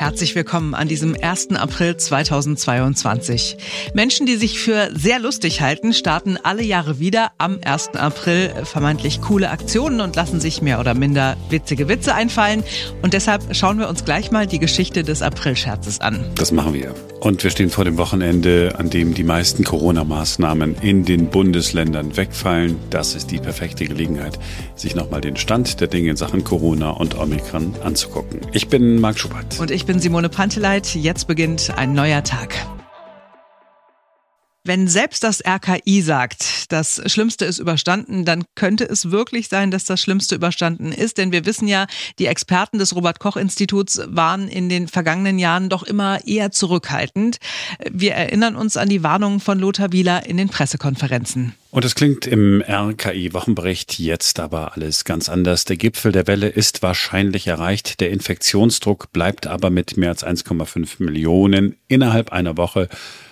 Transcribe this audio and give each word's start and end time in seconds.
Herzlich 0.00 0.34
willkommen 0.34 0.74
an 0.74 0.88
diesem 0.88 1.14
1. 1.14 1.50
April 1.50 1.94
2022. 1.94 3.58
Menschen, 3.92 4.24
die 4.24 4.36
sich 4.36 4.58
für 4.58 4.88
sehr 4.94 5.18
lustig 5.18 5.60
halten, 5.60 5.92
starten 5.92 6.38
alle 6.42 6.62
Jahre 6.62 6.98
wieder 7.00 7.32
am 7.36 7.58
1. 7.62 7.96
April 7.96 8.50
vermeintlich 8.64 9.20
coole 9.20 9.50
Aktionen 9.50 10.00
und 10.00 10.16
lassen 10.16 10.40
sich 10.40 10.62
mehr 10.62 10.80
oder 10.80 10.94
minder 10.94 11.36
witzige 11.50 11.86
Witze 11.86 12.14
einfallen. 12.14 12.64
Und 13.02 13.12
deshalb 13.12 13.54
schauen 13.54 13.78
wir 13.78 13.90
uns 13.90 14.06
gleich 14.06 14.30
mal 14.30 14.46
die 14.46 14.58
Geschichte 14.58 15.02
des 15.02 15.20
Aprilscherzes 15.20 16.00
an. 16.00 16.24
Das 16.34 16.50
machen 16.50 16.72
wir. 16.72 16.94
Und 17.20 17.44
wir 17.44 17.50
stehen 17.50 17.68
vor 17.68 17.84
dem 17.84 17.98
Wochenende, 17.98 18.76
an 18.78 18.88
dem 18.88 19.12
die 19.12 19.24
meisten 19.24 19.62
Corona-Maßnahmen 19.62 20.76
in 20.80 21.04
den 21.04 21.28
Bundesländern 21.28 22.16
wegfallen. 22.16 22.78
Das 22.88 23.14
ist 23.14 23.30
die 23.30 23.38
perfekte 23.38 23.84
Gelegenheit, 23.84 24.38
sich 24.74 24.94
nochmal 24.94 25.20
den 25.20 25.36
Stand 25.36 25.82
der 25.82 25.88
Dinge 25.88 26.08
in 26.12 26.16
Sachen 26.16 26.44
Corona 26.44 26.88
und 26.88 27.18
Omikron 27.18 27.74
anzugucken. 27.84 28.40
Ich 28.52 28.68
bin 28.68 28.98
Marc 28.98 29.18
Schubert. 29.18 29.60
Und 29.60 29.70
ich 29.70 29.84
bin 29.84 29.89
Simone 29.98 30.28
Panteleit. 30.28 30.94
Jetzt 30.94 31.26
beginnt 31.26 31.72
ein 31.76 31.94
neuer 31.94 32.22
Tag. 32.22 32.54
Wenn 34.70 34.86
selbst 34.86 35.24
das 35.24 35.42
RKI 35.44 36.00
sagt, 36.00 36.70
das 36.70 37.02
Schlimmste 37.06 37.44
ist 37.44 37.58
überstanden, 37.58 38.24
dann 38.24 38.44
könnte 38.54 38.84
es 38.84 39.10
wirklich 39.10 39.48
sein, 39.48 39.72
dass 39.72 39.84
das 39.84 40.00
Schlimmste 40.00 40.36
überstanden 40.36 40.92
ist. 40.92 41.18
Denn 41.18 41.32
wir 41.32 41.44
wissen 41.44 41.66
ja, 41.66 41.88
die 42.20 42.26
Experten 42.26 42.78
des 42.78 42.94
Robert 42.94 43.18
Koch 43.18 43.36
Instituts 43.36 44.00
waren 44.06 44.46
in 44.46 44.68
den 44.68 44.86
vergangenen 44.86 45.40
Jahren 45.40 45.70
doch 45.70 45.82
immer 45.82 46.24
eher 46.24 46.52
zurückhaltend. 46.52 47.38
Wir 47.90 48.12
erinnern 48.12 48.54
uns 48.54 48.76
an 48.76 48.88
die 48.88 49.02
Warnungen 49.02 49.40
von 49.40 49.58
Lothar 49.58 49.90
Wieler 49.90 50.26
in 50.26 50.36
den 50.36 50.48
Pressekonferenzen. 50.48 51.52
Und 51.72 51.84
es 51.84 51.96
klingt 51.96 52.28
im 52.28 52.62
RKI-Wochenbericht 52.62 53.98
jetzt 53.98 54.38
aber 54.38 54.76
alles 54.76 55.04
ganz 55.04 55.28
anders. 55.28 55.64
Der 55.64 55.78
Gipfel 55.78 56.12
der 56.12 56.28
Welle 56.28 56.46
ist 56.46 56.80
wahrscheinlich 56.80 57.48
erreicht. 57.48 57.98
Der 57.98 58.10
Infektionsdruck 58.10 59.10
bleibt 59.12 59.48
aber 59.48 59.70
mit 59.70 59.96
mehr 59.96 60.10
als 60.10 60.24
1,5 60.24 61.02
Millionen 61.02 61.74
innerhalb 61.88 62.30
einer 62.30 62.56
Woche 62.56 62.88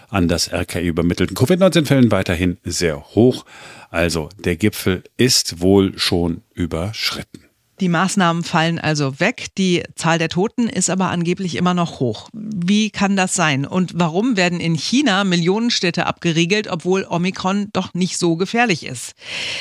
an 0.09 0.29
das 0.29 0.52
RKI 0.52 0.87
übermittelten 0.87 1.37
Covid-19-Fällen 1.37 2.10
weiterhin 2.10 2.59
sehr 2.65 3.15
hoch. 3.15 3.45
Also 3.91 4.29
der 4.38 4.57
Gipfel 4.57 5.05
ist 5.16 5.60
wohl 5.60 5.99
schon 5.99 6.43
überschritten. 6.55 7.48
Die 7.80 7.88
Maßnahmen 7.88 8.43
fallen 8.43 8.80
also 8.80 9.21
weg. 9.21 9.46
Die 9.57 9.84
Zahl 9.95 10.18
der 10.18 10.29
Toten 10.29 10.68
ist 10.68 10.90
aber 10.90 11.10
angeblich 11.10 11.54
immer 11.54 11.74
noch 11.74 12.01
hoch. 12.01 12.29
Wie 12.32 12.90
kann 12.90 13.15
das 13.15 13.35
sein? 13.35 13.65
Und 13.65 13.93
warum 13.95 14.37
werden 14.37 14.59
in 14.59 14.74
China 14.74 15.23
Millionenstädte 15.23 16.07
abgeriegelt, 16.07 16.66
obwohl 16.66 17.07
Omikron 17.09 17.68
doch 17.73 17.95
nicht 17.95 18.18
so 18.18 18.35
gefährlich 18.37 18.85
ist? 18.85 19.15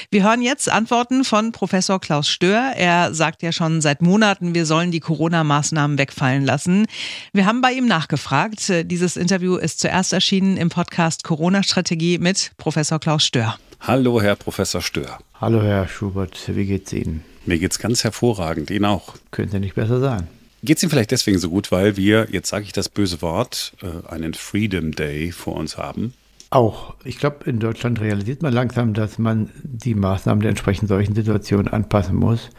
Wir 0.09 0.23
hören 0.23 0.41
jetzt 0.41 0.67
Antworten 0.67 1.23
von 1.23 1.51
Professor 1.51 2.01
Klaus 2.01 2.27
Stör. 2.27 2.73
Er 2.75 3.13
sagt 3.13 3.43
ja 3.43 3.51
schon 3.51 3.81
seit 3.81 4.01
Monaten, 4.01 4.55
wir 4.55 4.65
sollen 4.65 4.89
die 4.89 4.99
Corona-Maßnahmen 4.99 5.99
wegfallen 5.99 6.43
lassen. 6.43 6.87
Wir 7.33 7.45
haben 7.45 7.61
bei 7.61 7.73
ihm 7.73 7.85
nachgefragt. 7.85 8.73
Dieses 8.85 9.15
Interview 9.15 9.57
ist 9.57 9.79
zuerst 9.79 10.11
erschienen 10.11 10.57
im 10.57 10.69
Podcast 10.69 11.23
Corona-Strategie 11.23 12.17
mit 12.17 12.51
Professor 12.57 12.99
Klaus 12.99 13.23
Stör. 13.25 13.59
Hallo, 13.79 14.19
Herr 14.19 14.35
Professor 14.35 14.81
Stör. 14.81 15.19
Hallo, 15.39 15.61
Herr 15.61 15.87
Schubert. 15.87 16.39
Wie 16.47 16.65
geht's 16.65 16.91
Ihnen? 16.93 17.23
Mir 17.47 17.59
geht's 17.59 17.79
ganz 17.79 18.03
hervorragend. 18.03 18.69
Ihnen 18.69 18.85
auch. 18.85 19.15
Könnte 19.31 19.59
nicht 19.59 19.75
besser 19.75 20.01
sein. 20.01 20.27
Geht 20.63 20.77
es 20.77 20.83
Ihnen 20.83 20.89
vielleicht 20.89 21.11
deswegen 21.11 21.39
so 21.39 21.49
gut, 21.49 21.71
weil 21.71 21.95
wir, 21.95 22.27
jetzt 22.29 22.49
sage 22.49 22.65
ich 22.65 22.73
das 22.73 22.89
böse 22.89 23.21
Wort, 23.21 23.73
äh, 23.81 24.11
einen 24.11 24.33
Freedom 24.33 24.91
Day 24.91 25.31
vor 25.31 25.55
uns 25.55 25.77
haben? 25.77 26.13
Auch. 26.49 26.95
Ich 27.05 27.17
glaube, 27.19 27.49
in 27.49 27.59
Deutschland 27.59 28.01
realisiert 28.01 28.41
man 28.41 28.53
langsam, 28.53 28.93
dass 28.93 29.17
man 29.17 29.49
die 29.63 29.95
Maßnahmen 29.95 30.41
der 30.41 30.49
entsprechend 30.49 30.89
solchen 30.89 31.15
Situationen 31.15 31.69
anpassen 31.69 32.15
muss. 32.15 32.49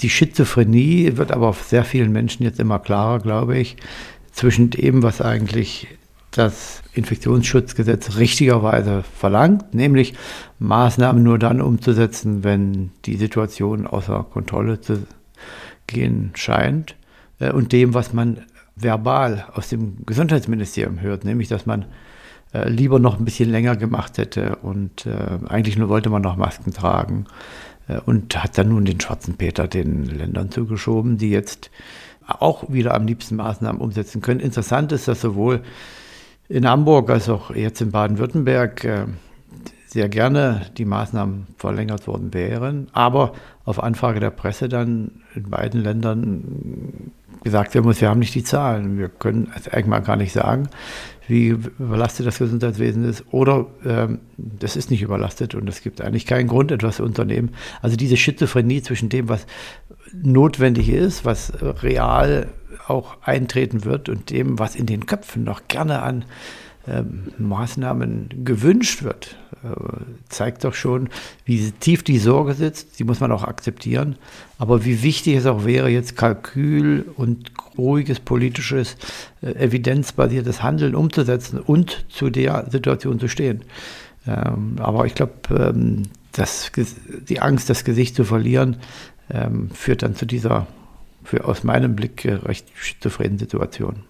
Die 0.00 0.10
Schizophrenie 0.10 1.16
wird 1.16 1.30
aber 1.30 1.48
auf 1.48 1.62
sehr 1.62 1.84
vielen 1.84 2.10
Menschen 2.10 2.44
jetzt 2.44 2.60
immer 2.60 2.78
klarer, 2.78 3.20
glaube 3.20 3.58
ich, 3.58 3.76
zwischen 4.32 4.70
dem, 4.70 5.02
was 5.02 5.20
eigentlich 5.20 5.86
das 6.34 6.82
Infektionsschutzgesetz 6.92 8.16
richtigerweise 8.16 9.02
verlangt, 9.02 9.74
nämlich 9.74 10.14
Maßnahmen 10.58 11.22
nur 11.22 11.38
dann 11.38 11.60
umzusetzen, 11.60 12.44
wenn 12.44 12.90
die 13.04 13.16
Situation 13.16 13.86
außer 13.86 14.26
Kontrolle 14.30 14.80
zu 14.80 15.06
gehen 15.86 16.30
scheint, 16.34 16.96
äh, 17.38 17.52
und 17.52 17.72
dem, 17.72 17.94
was 17.94 18.12
man 18.12 18.38
verbal 18.76 19.46
aus 19.54 19.68
dem 19.68 20.04
Gesundheitsministerium 20.04 21.00
hört, 21.00 21.24
nämlich 21.24 21.48
dass 21.48 21.66
man 21.66 21.84
äh, 22.52 22.68
lieber 22.68 22.98
noch 22.98 23.18
ein 23.18 23.24
bisschen 23.24 23.50
länger 23.50 23.76
gemacht 23.76 24.18
hätte 24.18 24.56
und 24.56 25.06
äh, 25.06 25.38
eigentlich 25.48 25.76
nur 25.76 25.88
wollte 25.88 26.10
man 26.10 26.22
noch 26.22 26.36
Masken 26.36 26.72
tragen 26.72 27.26
und 28.06 28.42
hat 28.42 28.56
dann 28.56 28.70
nun 28.70 28.86
den 28.86 28.98
schwarzen 28.98 29.34
Peter 29.34 29.68
den 29.68 30.06
Ländern 30.06 30.50
zugeschoben, 30.50 31.18
die 31.18 31.28
jetzt 31.28 31.70
auch 32.26 32.72
wieder 32.72 32.94
am 32.94 33.06
liebsten 33.06 33.36
Maßnahmen 33.36 33.78
umsetzen 33.78 34.22
können. 34.22 34.40
Interessant 34.40 34.90
ist, 34.92 35.06
dass 35.06 35.20
sowohl 35.20 35.60
in 36.48 36.68
Hamburg 36.68 37.10
als 37.10 37.28
auch 37.28 37.54
jetzt 37.54 37.80
in 37.80 37.90
Baden-Württemberg 37.90 38.84
äh, 38.84 39.06
sehr 39.86 40.08
gerne 40.08 40.62
die 40.76 40.84
Maßnahmen 40.84 41.46
verlängert 41.56 42.06
worden 42.06 42.34
wären, 42.34 42.88
aber 42.92 43.32
auf 43.64 43.82
Anfrage 43.82 44.20
der 44.20 44.30
Presse 44.30 44.68
dann 44.68 45.22
in 45.34 45.48
beiden 45.50 45.82
Ländern 45.82 47.12
gesagt 47.44 47.74
werden 47.74 47.86
muss, 47.86 48.00
wir 48.00 48.08
haben 48.08 48.18
nicht 48.18 48.34
die 48.34 48.42
Zahlen, 48.42 48.98
wir 48.98 49.08
können 49.08 49.52
es 49.56 49.68
eigentlich 49.68 49.86
mal 49.86 50.00
gar 50.00 50.16
nicht 50.16 50.32
sagen, 50.32 50.68
wie 51.28 51.48
überlastet 51.48 52.26
das 52.26 52.38
Gesundheitswesen 52.38 53.04
ist 53.04 53.24
oder 53.30 53.66
ähm, 53.84 54.20
das 54.36 54.76
ist 54.76 54.90
nicht 54.90 55.02
überlastet 55.02 55.54
und 55.54 55.68
es 55.68 55.82
gibt 55.82 56.00
eigentlich 56.00 56.26
keinen 56.26 56.48
Grund, 56.48 56.72
etwas 56.72 56.96
zu 56.96 57.04
unternehmen. 57.04 57.50
Also 57.80 57.96
diese 57.96 58.16
Schizophrenie 58.16 58.82
zwischen 58.82 59.08
dem, 59.08 59.28
was 59.28 59.46
notwendig 60.12 60.88
ist, 60.88 61.24
was 61.24 61.52
real 61.82 62.48
auch 62.86 63.16
eintreten 63.22 63.84
wird 63.84 64.08
und 64.08 64.30
dem, 64.30 64.58
was 64.58 64.76
in 64.76 64.86
den 64.86 65.06
Köpfen 65.06 65.44
noch 65.44 65.68
gerne 65.68 66.02
an 66.02 66.24
Maßnahmen 67.38 68.44
gewünscht 68.44 69.02
wird, 69.02 69.36
äh, 69.62 69.68
zeigt 70.28 70.64
doch 70.64 70.74
schon, 70.74 71.08
wie 71.44 71.70
tief 71.72 72.02
die 72.02 72.18
Sorge 72.18 72.54
sitzt. 72.54 72.98
Die 72.98 73.04
muss 73.04 73.20
man 73.20 73.32
auch 73.32 73.44
akzeptieren. 73.44 74.16
Aber 74.58 74.84
wie 74.84 75.02
wichtig 75.02 75.36
es 75.36 75.46
auch 75.46 75.64
wäre, 75.64 75.88
jetzt 75.88 76.16
Kalkül 76.16 77.06
und 77.16 77.52
ruhiges 77.78 78.20
politisches, 78.20 78.96
äh, 79.40 79.52
evidenzbasiertes 79.52 80.62
Handeln 80.62 80.94
umzusetzen 80.94 81.58
und 81.58 82.04
zu 82.08 82.30
der 82.30 82.66
Situation 82.70 83.18
zu 83.18 83.28
stehen. 83.28 83.62
Ähm, 84.26 84.76
aber 84.78 85.06
ich 85.06 85.14
glaube, 85.14 85.32
ähm, 85.50 86.02
die 87.28 87.40
Angst, 87.40 87.70
das 87.70 87.84
Gesicht 87.84 88.16
zu 88.16 88.24
verlieren, 88.24 88.76
ähm, 89.30 89.70
führt 89.70 90.02
dann 90.02 90.16
zu 90.16 90.26
dieser, 90.26 90.66
für, 91.22 91.44
aus 91.44 91.64
meinem 91.64 91.96
Blick, 91.96 92.24
äh, 92.24 92.34
recht 92.34 92.66
schizophrenen 92.74 93.38
Situation. 93.38 94.02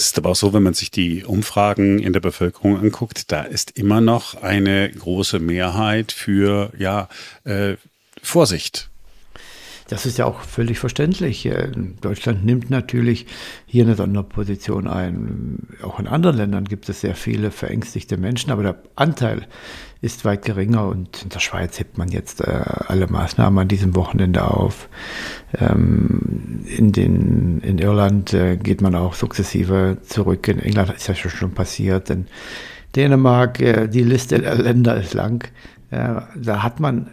Es 0.00 0.06
ist 0.06 0.18
aber 0.18 0.30
auch 0.30 0.36
so, 0.36 0.54
wenn 0.54 0.62
man 0.62 0.72
sich 0.72 0.90
die 0.90 1.24
Umfragen 1.24 1.98
in 1.98 2.14
der 2.14 2.20
Bevölkerung 2.20 2.78
anguckt, 2.78 3.30
da 3.30 3.42
ist 3.42 3.72
immer 3.72 4.00
noch 4.00 4.42
eine 4.42 4.90
große 4.90 5.40
Mehrheit 5.40 6.10
für 6.10 6.72
ja, 6.78 7.10
äh, 7.44 7.76
Vorsicht. 8.22 8.89
Das 9.90 10.06
ist 10.06 10.18
ja 10.18 10.24
auch 10.24 10.42
völlig 10.42 10.78
verständlich. 10.78 11.50
Deutschland 12.00 12.44
nimmt 12.44 12.70
natürlich 12.70 13.26
hier 13.66 13.84
eine 13.84 13.96
Sonderposition 13.96 14.86
ein. 14.86 15.66
Auch 15.82 15.98
in 15.98 16.06
anderen 16.06 16.36
Ländern 16.36 16.64
gibt 16.64 16.88
es 16.88 17.00
sehr 17.00 17.16
viele 17.16 17.50
verängstigte 17.50 18.16
Menschen, 18.16 18.52
aber 18.52 18.62
der 18.62 18.76
Anteil 18.94 19.48
ist 20.00 20.24
weit 20.24 20.44
geringer 20.44 20.86
und 20.86 21.24
in 21.24 21.28
der 21.30 21.40
Schweiz 21.40 21.80
hebt 21.80 21.98
man 21.98 22.08
jetzt 22.08 22.40
äh, 22.40 22.62
alle 22.86 23.08
Maßnahmen 23.08 23.58
an 23.58 23.66
diesem 23.66 23.96
Wochenende 23.96 24.48
auf. 24.48 24.88
Ähm, 25.58 26.64
in, 26.66 26.92
den, 26.92 27.60
in 27.60 27.78
Irland 27.78 28.32
äh, 28.32 28.56
geht 28.58 28.82
man 28.82 28.94
auch 28.94 29.14
sukzessive 29.14 29.98
zurück. 30.02 30.46
In 30.46 30.60
England 30.60 30.94
ist 30.94 31.08
das 31.08 31.18
schon 31.18 31.50
passiert. 31.50 32.10
In 32.10 32.28
Dänemark, 32.94 33.60
äh, 33.60 33.88
die 33.88 34.04
Liste 34.04 34.38
der 34.38 34.54
Länder 34.54 34.96
ist 34.96 35.14
lang. 35.14 35.50
Äh, 35.90 36.20
da 36.36 36.62
hat 36.62 36.78
man 36.78 37.10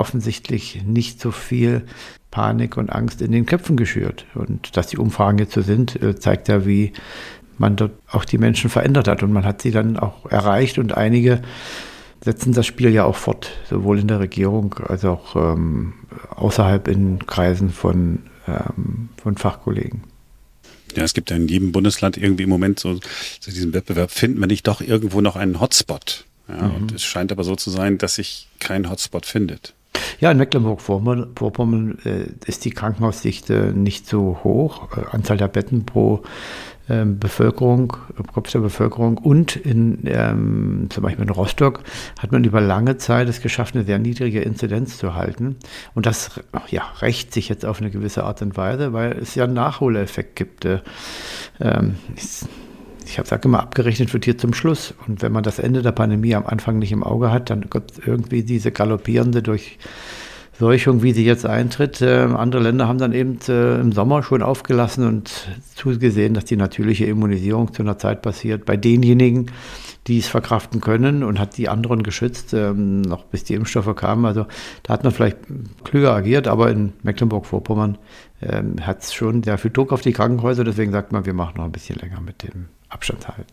offensichtlich 0.00 0.82
nicht 0.84 1.20
so 1.20 1.30
viel 1.30 1.82
Panik 2.30 2.76
und 2.76 2.90
Angst 2.90 3.22
in 3.22 3.32
den 3.32 3.46
Köpfen 3.46 3.76
geschürt. 3.76 4.26
Und 4.34 4.76
dass 4.76 4.88
die 4.88 4.98
Umfragen 4.98 5.38
jetzt 5.38 5.52
so 5.52 5.62
sind, 5.62 6.00
äh, 6.02 6.18
zeigt 6.18 6.48
ja, 6.48 6.66
wie 6.66 6.92
man 7.58 7.76
dort 7.76 7.92
auch 8.10 8.24
die 8.24 8.38
Menschen 8.38 8.70
verändert 8.70 9.08
hat. 9.08 9.22
Und 9.22 9.32
man 9.32 9.44
hat 9.44 9.62
sie 9.62 9.70
dann 9.70 9.96
auch 9.96 10.26
erreicht 10.26 10.78
und 10.78 10.96
einige 10.96 11.42
setzen 12.22 12.52
das 12.52 12.66
Spiel 12.66 12.90
ja 12.90 13.04
auch 13.04 13.16
fort, 13.16 13.50
sowohl 13.68 13.98
in 13.98 14.08
der 14.08 14.20
Regierung 14.20 14.74
als 14.74 15.04
auch 15.04 15.36
ähm, 15.36 15.94
außerhalb 16.30 16.86
in 16.88 17.26
Kreisen 17.26 17.70
von, 17.70 18.20
ähm, 18.46 19.08
von 19.22 19.36
Fachkollegen. 19.36 20.02
Ja, 20.96 21.04
es 21.04 21.14
gibt 21.14 21.30
ja 21.30 21.36
in 21.36 21.48
jedem 21.48 21.72
Bundesland 21.72 22.16
irgendwie 22.16 22.42
im 22.42 22.48
Moment 22.48 22.80
so, 22.80 22.94
so 22.94 23.50
diesen 23.50 23.72
Wettbewerb, 23.72 24.10
finden 24.10 24.40
wir 24.40 24.48
nicht 24.48 24.66
doch 24.66 24.80
irgendwo 24.80 25.20
noch 25.20 25.36
einen 25.36 25.60
Hotspot? 25.60 26.24
Ja, 26.48 26.68
mhm. 26.68 26.74
Und 26.74 26.92
es 26.92 27.04
scheint 27.04 27.32
aber 27.32 27.44
so 27.44 27.56
zu 27.56 27.70
sein, 27.70 27.96
dass 27.98 28.16
sich 28.16 28.48
kein 28.58 28.90
Hotspot 28.90 29.24
findet. 29.24 29.74
Ja, 30.20 30.30
in 30.30 30.36
Mecklenburg-Vorpommern 30.36 31.98
äh, 32.04 32.26
ist 32.46 32.64
die 32.64 32.70
Krankenhausdichte 32.70 33.72
nicht 33.74 34.06
so 34.06 34.40
hoch. 34.44 34.88
Äh, 34.96 35.04
Anzahl 35.10 35.38
der 35.38 35.48
Betten 35.48 35.86
pro 35.86 36.22
äh, 36.88 37.04
Bevölkerung, 37.06 37.96
Kopf 38.34 38.50
der 38.50 38.58
Bevölkerung. 38.58 39.16
Und 39.16 39.56
in, 39.56 40.00
ähm, 40.04 40.88
zum 40.90 41.02
Beispiel 41.02 41.24
in 41.24 41.30
Rostock 41.30 41.80
hat 42.18 42.32
man 42.32 42.44
über 42.44 42.60
lange 42.60 42.98
Zeit 42.98 43.28
es 43.28 43.40
geschafft, 43.40 43.74
eine 43.74 43.84
sehr 43.84 43.98
niedrige 43.98 44.42
Inzidenz 44.42 44.98
zu 44.98 45.14
halten. 45.14 45.56
Und 45.94 46.04
das 46.04 46.40
ja, 46.68 46.82
rächt 47.00 47.32
sich 47.32 47.48
jetzt 47.48 47.64
auf 47.64 47.80
eine 47.80 47.90
gewisse 47.90 48.24
Art 48.24 48.42
und 48.42 48.56
Weise, 48.56 48.92
weil 48.92 49.12
es 49.12 49.34
ja 49.34 49.44
einen 49.44 49.54
Nachholeffekt 49.54 50.36
gibt. 50.36 50.64
Äh, 50.66 50.80
ähm, 51.60 51.94
habe 53.18 53.28
sage 53.28 53.48
immer, 53.48 53.60
abgerechnet 53.60 54.12
wird 54.12 54.24
hier 54.24 54.38
zum 54.38 54.54
Schluss. 54.54 54.94
Und 55.06 55.22
wenn 55.22 55.32
man 55.32 55.42
das 55.42 55.58
Ende 55.58 55.82
der 55.82 55.92
Pandemie 55.92 56.34
am 56.34 56.46
Anfang 56.46 56.78
nicht 56.78 56.92
im 56.92 57.02
Auge 57.02 57.30
hat, 57.30 57.50
dann 57.50 57.70
kommt 57.70 57.92
irgendwie 58.04 58.42
diese 58.42 58.72
galoppierende 58.72 59.42
Durchseuchung, 59.42 61.02
wie 61.02 61.12
sie 61.12 61.24
jetzt 61.24 61.46
eintritt. 61.46 62.02
Äh, 62.02 62.28
andere 62.34 62.62
Länder 62.62 62.88
haben 62.88 62.98
dann 62.98 63.12
eben 63.12 63.38
äh, 63.48 63.80
im 63.80 63.92
Sommer 63.92 64.22
schon 64.22 64.42
aufgelassen 64.42 65.06
und 65.06 65.48
zugesehen, 65.74 66.34
dass 66.34 66.44
die 66.44 66.56
natürliche 66.56 67.06
Immunisierung 67.06 67.72
zu 67.72 67.82
einer 67.82 67.98
Zeit 67.98 68.22
passiert 68.22 68.64
bei 68.64 68.76
denjenigen, 68.76 69.50
die 70.06 70.18
es 70.18 70.28
verkraften 70.28 70.80
können 70.80 71.22
und 71.22 71.38
hat 71.38 71.56
die 71.56 71.68
anderen 71.68 72.02
geschützt, 72.02 72.54
ähm, 72.54 73.02
noch 73.02 73.24
bis 73.24 73.44
die 73.44 73.54
Impfstoffe 73.54 73.94
kamen. 73.94 74.24
Also 74.24 74.46
da 74.82 74.94
hat 74.94 75.04
man 75.04 75.12
vielleicht 75.12 75.38
klüger 75.84 76.14
agiert, 76.14 76.48
aber 76.48 76.70
in 76.70 76.94
Mecklenburg-Vorpommern 77.02 77.98
ähm, 78.42 78.76
hat 78.80 79.02
es 79.02 79.12
schon 79.12 79.42
sehr 79.42 79.58
viel 79.58 79.70
Druck 79.70 79.92
auf 79.92 80.00
die 80.00 80.12
Krankenhäuser. 80.12 80.64
Deswegen 80.64 80.92
sagt 80.92 81.12
man, 81.12 81.26
wir 81.26 81.34
machen 81.34 81.54
noch 81.58 81.64
ein 81.64 81.72
bisschen 81.72 81.98
länger 81.98 82.20
mit 82.20 82.42
dem 82.42 82.68
Abstand 82.90 83.26
halten. 83.28 83.52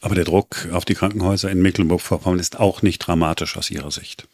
Aber 0.00 0.14
der 0.14 0.24
Druck 0.24 0.68
auf 0.72 0.84
die 0.84 0.94
Krankenhäuser 0.94 1.50
in 1.50 1.62
Mecklenburg-Vorpommern 1.62 2.40
ist 2.40 2.58
auch 2.58 2.82
nicht 2.82 2.98
dramatisch 2.98 3.56
aus 3.56 3.70
Ihrer 3.70 3.90
Sicht. 3.90 4.26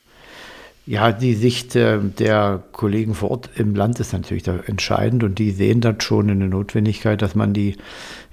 Ja, 0.85 1.13
die 1.13 1.35
Sicht 1.35 1.77
äh, 1.77 2.01
der 2.01 2.63
Kollegen 2.73 3.15
vor 3.15 3.31
Ort 3.31 3.51
im 3.55 3.77
Land 3.77 4.01
ist 4.01 4.13
natürlich 4.13 4.47
entscheidend 4.49 5.23
und 5.23 5.39
die 5.39 5.53
sehen 5.53 5.81
das 5.81 6.03
schon 6.03 6.29
in 6.29 6.41
der 6.41 6.49
Notwendigkeit, 6.49 7.23
dass 7.23 7.37
man 7.37 7.53
die 7.53 7.77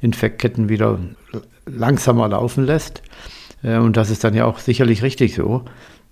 Infektketten 0.02 0.68
wieder 0.68 0.98
langsamer 1.68 2.28
laufen 2.28 2.66
lässt. 2.66 3.04
Äh, 3.62 3.78
und 3.78 3.98
das 3.98 4.10
ist 4.10 4.24
dann 4.24 4.34
ja 4.34 4.46
auch 4.46 4.58
sicherlich 4.58 5.04
richtig 5.04 5.36
so. 5.36 5.64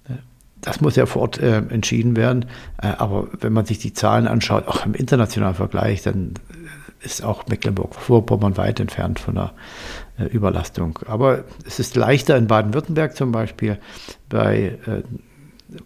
Äh, 0.08 0.14
das 0.62 0.80
muss 0.80 0.96
ja 0.96 1.08
vor 1.08 1.24
Ort 1.24 1.40
entschieden 1.40 2.16
werden. 2.16 2.46
aber 2.78 3.28
wenn 3.40 3.54
man 3.54 3.66
sich 3.66 3.78
die 3.78 3.94
Zahlen 3.94 4.28
anschaut, 4.28 4.68
auch 4.68 4.86
im 4.86 4.96
internationalen 4.96 5.56
Vergleich, 5.56 6.02
dann 6.02 6.34
ist 7.02 7.24
auch 7.24 7.48
Mecklenburg-Vorpommern 7.48 8.58
weit 8.58 8.80
entfernt 8.80 9.20
von 9.20 9.36
der 9.36 9.54
äh, 10.18 10.26
Überlastung. 10.26 11.00
Aber 11.08 11.44
es 11.66 11.80
ist 11.80 11.96
leichter 11.96 12.38
in 12.38 12.48
Baden-Württemberg 12.48 13.16
zum 13.16 13.32
Beispiel 13.32 13.78
bei 14.30 14.78
äh, 14.86 15.04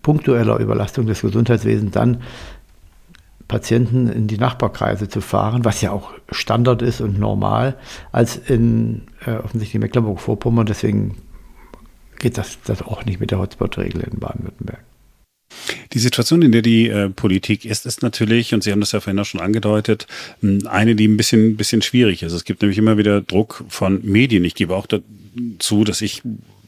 punktueller 0.01 0.57
Überlastung 0.59 1.05
des 1.05 1.21
Gesundheitswesens 1.21 1.91
dann 1.91 2.21
Patienten 3.47 4.07
in 4.07 4.27
die 4.27 4.37
Nachbarkreise 4.37 5.09
zu 5.09 5.19
fahren, 5.19 5.65
was 5.65 5.81
ja 5.81 5.91
auch 5.91 6.13
Standard 6.29 6.81
ist 6.81 7.01
und 7.01 7.19
normal, 7.19 7.75
als 8.13 8.37
in 8.37 9.07
äh, 9.25 9.33
offensichtlich 9.33 9.81
Mecklenburg-Vorpommern. 9.81 10.65
Deswegen 10.65 11.17
geht 12.19 12.37
das, 12.37 12.59
das 12.63 12.81
auch 12.81 13.03
nicht 13.03 13.19
mit 13.19 13.31
der 13.31 13.39
Hotspot-Regel 13.39 14.03
in 14.03 14.19
Baden-Württemberg. 14.19 14.83
Die 15.93 15.99
Situation, 15.99 16.41
in 16.41 16.51
der 16.51 16.61
die 16.61 16.87
äh, 16.87 17.09
Politik 17.09 17.65
ist, 17.65 17.85
ist 17.85 18.01
natürlich, 18.01 18.53
und 18.53 18.63
Sie 18.63 18.71
haben 18.71 18.79
das 18.79 18.91
ja 18.91 18.99
vorhin 18.99 19.19
auch 19.19 19.25
schon 19.25 19.41
angedeutet, 19.41 20.07
eine, 20.65 20.95
die 20.95 21.07
ein 21.07 21.17
bisschen, 21.17 21.57
bisschen 21.57 21.81
schwierig 21.81 22.23
ist. 22.23 22.33
Es 22.33 22.43
gibt 22.43 22.61
nämlich 22.61 22.77
immer 22.77 22.97
wieder 22.97 23.21
Druck 23.21 23.63
von 23.69 24.01
Medien. 24.03 24.43
Ich 24.45 24.55
gebe 24.55 24.75
auch 24.75 24.87
dazu, 24.87 25.83
dass 25.83 26.01
ich 26.01 26.21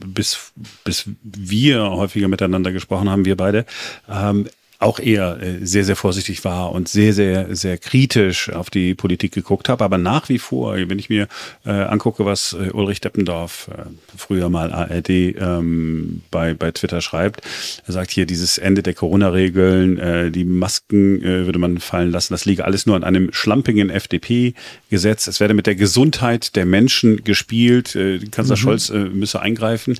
bis, 0.06 0.51
bis 0.83 1.09
wir 1.24 1.81
häufiger 1.91 2.27
miteinander 2.27 2.71
gesprochen 2.71 3.09
haben, 3.09 3.25
wir 3.25 3.38
beide, 3.38 3.65
ähm, 4.09 4.47
auch 4.83 5.00
eher 5.00 5.41
äh, 5.41 5.65
sehr, 5.65 5.85
sehr 5.85 5.95
vorsichtig 5.95 6.44
war 6.45 6.71
und 6.71 6.88
sehr, 6.88 7.13
sehr, 7.13 7.56
sehr 7.56 7.77
kritisch 7.77 8.50
auf 8.50 8.69
die 8.69 8.94
Politik 8.94 9.33
geguckt 9.33 9.69
habe. 9.69 9.83
Aber 9.83 9.97
nach 9.97 10.30
wie 10.30 10.39
vor, 10.39 10.75
wenn 10.75 11.00
ich 11.00 11.09
mir 11.09 11.27
äh, 11.65 11.71
angucke, 11.71 12.25
was 12.25 12.53
äh, 12.53 12.71
Ulrich 12.71 13.01
Deppendorf, 13.01 13.69
äh, 13.71 13.83
früher 14.15 14.50
mal 14.50 14.71
ARD, 14.71 15.09
ähm, 15.09 16.21
bei, 16.31 16.53
bei 16.53 16.71
Twitter 16.71 17.01
schreibt, 17.01 17.41
er 17.85 17.94
sagt 17.94 18.12
hier, 18.12 18.25
dieses 18.25 18.57
Ende 18.57 18.83
der 18.83 18.94
Corona-Regeln, 18.94 19.97
äh, 19.97 20.31
die 20.31 20.45
Masken 20.45 21.21
äh, 21.24 21.45
würde 21.45 21.59
man 21.59 21.80
fallen 21.80 22.12
lassen, 22.12 22.33
das 22.33 22.45
liege 22.45 22.65
alles 22.65 22.85
nur 22.85 22.95
an 22.95 23.03
einem 23.03 23.31
schlampigen 23.31 23.89
FDP-Gesetz. 23.89 25.27
Es 25.27 25.39
werde 25.39 25.53
mit 25.53 25.68
der 25.68 25.75
Gesundheit 25.75 26.56
der 26.56 26.65
Menschen 26.65 27.24
gespielt. 27.24 27.95
Äh, 27.95 28.19
Kanzler 28.31 28.56
mhm. 28.56 28.59
Scholz 28.59 28.89
äh, 28.89 29.06
müsse 29.06 29.41
eingreifen. 29.41 29.97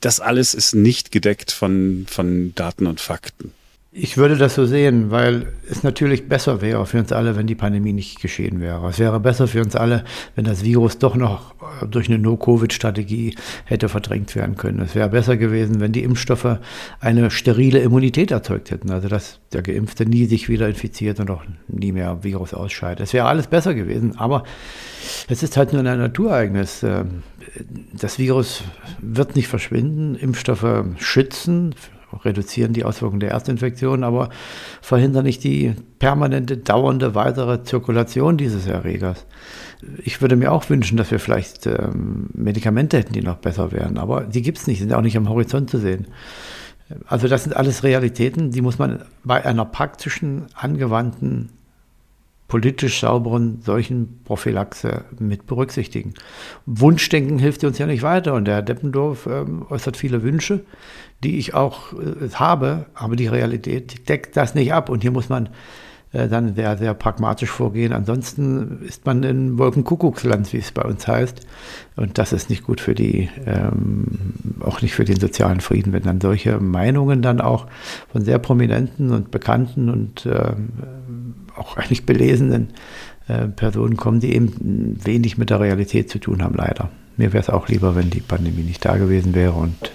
Das 0.00 0.20
alles 0.20 0.54
ist 0.54 0.74
nicht 0.74 1.10
gedeckt 1.10 1.52
von, 1.52 2.06
von 2.08 2.54
Daten 2.54 2.86
und 2.86 3.00
Fakten. 3.00 3.52
Ich 3.92 4.16
würde 4.16 4.36
das 4.36 4.54
so 4.54 4.66
sehen, 4.66 5.10
weil 5.10 5.48
es 5.68 5.82
natürlich 5.82 6.28
besser 6.28 6.62
wäre 6.62 6.86
für 6.86 7.00
uns 7.00 7.10
alle, 7.10 7.34
wenn 7.34 7.48
die 7.48 7.56
Pandemie 7.56 7.92
nicht 7.92 8.22
geschehen 8.22 8.60
wäre. 8.60 8.88
Es 8.88 9.00
wäre 9.00 9.18
besser 9.18 9.48
für 9.48 9.62
uns 9.62 9.74
alle, 9.74 10.04
wenn 10.36 10.44
das 10.44 10.62
Virus 10.62 10.98
doch 10.98 11.16
noch 11.16 11.54
äh, 11.60 11.88
durch 11.88 12.08
eine 12.08 12.20
No-Covid-Strategie 12.20 13.34
hätte 13.64 13.88
verdrängt 13.88 14.36
werden 14.36 14.56
können. 14.56 14.80
Es 14.80 14.94
wäre 14.94 15.08
besser 15.08 15.36
gewesen, 15.36 15.80
wenn 15.80 15.90
die 15.90 16.04
Impfstoffe 16.04 16.58
eine 17.00 17.32
sterile 17.32 17.80
Immunität 17.80 18.30
erzeugt 18.30 18.70
hätten, 18.70 18.92
also 18.92 19.08
dass 19.08 19.40
der 19.52 19.62
Geimpfte 19.62 20.06
nie 20.06 20.26
sich 20.26 20.48
wieder 20.48 20.68
infiziert 20.68 21.18
und 21.18 21.28
auch 21.28 21.42
nie 21.66 21.90
mehr 21.90 22.22
Virus 22.22 22.54
ausscheidet. 22.54 23.00
Es 23.00 23.12
wäre 23.12 23.26
alles 23.26 23.48
besser 23.48 23.74
gewesen, 23.74 24.16
aber 24.16 24.44
es 25.28 25.42
ist 25.42 25.56
halt 25.56 25.72
nur 25.72 25.84
ein 25.84 25.98
Naturereignis. 25.98 26.84
Ähm, 26.84 27.24
das 27.92 28.20
Virus 28.20 28.62
wird 29.00 29.34
nicht 29.34 29.48
verschwinden, 29.48 30.14
Impfstoffe 30.14 30.84
schützen 30.98 31.74
reduzieren 32.24 32.72
die 32.72 32.84
Auswirkungen 32.84 33.20
der 33.20 33.30
Erstinfektion, 33.30 34.04
aber 34.04 34.30
verhindern 34.80 35.24
nicht 35.24 35.44
die 35.44 35.74
permanente, 35.98 36.56
dauernde 36.56 37.14
weitere 37.14 37.62
Zirkulation 37.62 38.36
dieses 38.36 38.66
Erregers. 38.66 39.26
Ich 40.04 40.20
würde 40.20 40.36
mir 40.36 40.52
auch 40.52 40.68
wünschen, 40.68 40.96
dass 40.96 41.10
wir 41.10 41.20
vielleicht 41.20 41.66
ähm, 41.66 42.28
Medikamente 42.34 42.98
hätten, 42.98 43.12
die 43.12 43.22
noch 43.22 43.38
besser 43.38 43.72
wären, 43.72 43.98
aber 43.98 44.22
die 44.22 44.42
gibt 44.42 44.58
es 44.58 44.66
nicht, 44.66 44.80
sind 44.80 44.92
auch 44.92 45.00
nicht 45.02 45.16
am 45.16 45.28
Horizont 45.28 45.70
zu 45.70 45.78
sehen. 45.78 46.06
Also 47.06 47.28
das 47.28 47.44
sind 47.44 47.54
alles 47.56 47.84
Realitäten, 47.84 48.50
die 48.50 48.62
muss 48.62 48.78
man 48.78 49.04
bei 49.22 49.44
einer 49.44 49.64
praktischen, 49.64 50.46
angewandten 50.54 51.50
politisch 52.50 53.00
sauberen 53.00 53.60
solchen 53.62 54.22
Prophylaxe 54.24 55.04
mit 55.20 55.46
berücksichtigen. 55.46 56.14
Wunschdenken 56.66 57.38
hilft 57.38 57.62
uns 57.62 57.78
ja 57.78 57.86
nicht 57.86 58.02
weiter 58.02 58.34
und 58.34 58.44
der 58.44 58.56
Herr 58.56 58.62
Deppendorf 58.62 59.26
äh, 59.26 59.44
äußert 59.70 59.96
viele 59.96 60.24
Wünsche, 60.24 60.64
die 61.22 61.38
ich 61.38 61.54
auch 61.54 61.92
äh, 61.92 62.28
habe, 62.34 62.86
aber 62.92 63.14
die 63.14 63.28
Realität 63.28 64.08
deckt 64.08 64.36
das 64.36 64.56
nicht 64.56 64.72
ab 64.72 64.88
und 64.88 65.02
hier 65.02 65.12
muss 65.12 65.28
man 65.28 65.50
äh, 66.12 66.26
dann 66.26 66.56
sehr, 66.56 66.76
sehr 66.76 66.92
pragmatisch 66.94 67.50
vorgehen. 67.50 67.92
Ansonsten 67.92 68.82
ist 68.82 69.06
man 69.06 69.22
in 69.22 69.56
Wolkenkuckucksland, 69.56 70.52
wie 70.52 70.58
es 70.58 70.72
bei 70.72 70.82
uns 70.82 71.06
heißt. 71.06 71.46
Und 71.94 72.18
das 72.18 72.32
ist 72.32 72.50
nicht 72.50 72.64
gut 72.64 72.80
für 72.80 72.94
die, 72.94 73.28
ähm, 73.46 74.34
auch 74.58 74.82
nicht 74.82 74.94
für 74.94 75.04
den 75.04 75.20
sozialen 75.20 75.60
Frieden, 75.60 75.92
wenn 75.92 76.02
dann 76.02 76.20
solche 76.20 76.58
Meinungen 76.58 77.22
dann 77.22 77.40
auch 77.40 77.68
von 78.10 78.24
sehr 78.24 78.40
prominenten 78.40 79.12
und 79.12 79.30
bekannten 79.30 79.88
und 79.88 80.26
ähm, 80.26 80.70
auch 81.60 81.76
eigentlich 81.76 82.06
belesenen 82.06 82.68
äh, 83.28 83.46
Personen 83.46 83.96
kommen, 83.96 84.20
die 84.20 84.34
eben 84.34 84.98
wenig 85.04 85.38
mit 85.38 85.50
der 85.50 85.60
Realität 85.60 86.10
zu 86.10 86.18
tun 86.18 86.42
haben, 86.42 86.56
leider. 86.56 86.90
Mir 87.16 87.32
wäre 87.32 87.42
es 87.42 87.50
auch 87.50 87.68
lieber, 87.68 87.94
wenn 87.94 88.10
die 88.10 88.20
Pandemie 88.20 88.62
nicht 88.62 88.84
da 88.84 88.96
gewesen 88.96 89.34
wäre 89.34 89.52
und 89.52 89.92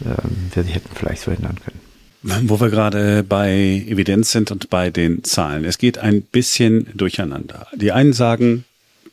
äh, 0.00 0.54
wir 0.54 0.62
sie 0.62 0.72
hätten 0.72 0.90
vielleicht 0.94 1.22
verhindern 1.22 1.56
können. 1.64 2.48
Wo 2.48 2.58
wir 2.58 2.70
gerade 2.70 3.22
bei 3.22 3.84
Evidenz 3.86 4.32
sind 4.32 4.50
und 4.50 4.70
bei 4.70 4.88
den 4.88 5.24
Zahlen. 5.24 5.66
Es 5.66 5.76
geht 5.76 5.98
ein 5.98 6.22
bisschen 6.22 6.88
durcheinander. 6.94 7.66
Die 7.74 7.92
einen 7.92 8.14
sagen, 8.14 8.64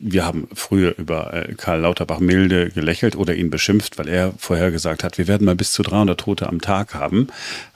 wir 0.04 0.26
haben 0.26 0.48
früher 0.54 0.98
über 0.98 1.34
äh, 1.34 1.54
Karl 1.54 1.82
Lauterbach 1.82 2.20
milde 2.20 2.72
gelächelt 2.72 3.16
oder 3.16 3.36
ihn 3.36 3.52
beschimpft, 3.52 4.00
weil 4.00 4.08
er 4.08 4.34
vorher 4.38 4.72
gesagt 4.72 5.04
hat, 5.04 5.18
wir 5.18 5.28
werden 5.28 5.46
mal 5.46 5.56
bis 5.56 5.74
zu 5.74 5.84
300 5.84 6.20
Tote 6.20 6.48
am 6.48 6.60
Tag 6.60 6.96
haben. 6.96 7.28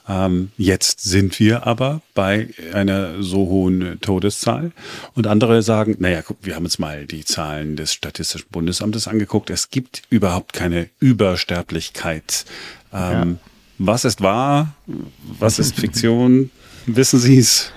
Ähm, 0.08 0.50
jetzt 0.58 1.00
sind 1.02 1.38
wir 1.38 1.66
aber 1.66 2.02
bei 2.14 2.48
einer 2.72 3.22
so 3.22 3.46
hohen 3.46 4.00
Todeszahl. 4.00 4.72
Und 5.14 5.28
andere 5.28 5.62
sagen, 5.62 5.96
naja, 6.00 6.22
guck, 6.22 6.38
wir 6.42 6.56
haben 6.56 6.64
uns 6.64 6.78
mal 6.78 7.06
die 7.06 7.24
Zahlen 7.24 7.76
des 7.76 7.92
Statistischen 7.92 8.48
Bundesamtes 8.50 9.06
angeguckt. 9.06 9.48
Es 9.50 9.70
gibt 9.70 10.02
überhaupt 10.10 10.52
keine 10.52 10.88
Übersterblichkeit. 10.98 12.44
Ähm, 12.92 13.38
ja. 13.38 13.50
Was 13.78 14.04
ist 14.04 14.20
wahr? 14.20 14.74
Was 15.38 15.58
ist 15.58 15.76
Fiktion? 15.76 16.50
Wissen 16.86 17.20
Sie 17.20 17.38
es? 17.38 17.72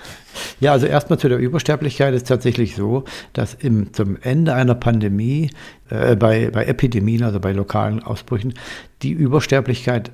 Ja, 0.60 0.72
also 0.72 0.86
erstmal 0.86 1.19
zu 1.19 1.29
der 1.29 1.38
Übersterblichkeit 1.38 2.13
ist 2.13 2.27
tatsächlich 2.27 2.75
so, 2.75 3.03
dass 3.34 3.53
im, 3.53 3.93
zum 3.93 4.17
Ende 4.22 4.53
einer 4.53 4.75
Pandemie, 4.75 5.50
äh, 5.89 6.15
bei, 6.15 6.50
bei 6.51 6.65
Epidemien, 6.65 7.24
also 7.24 7.39
bei 7.39 7.51
lokalen 7.51 8.03
Ausbrüchen, 8.03 8.53
die 9.01 9.12
Übersterblichkeit 9.12 10.12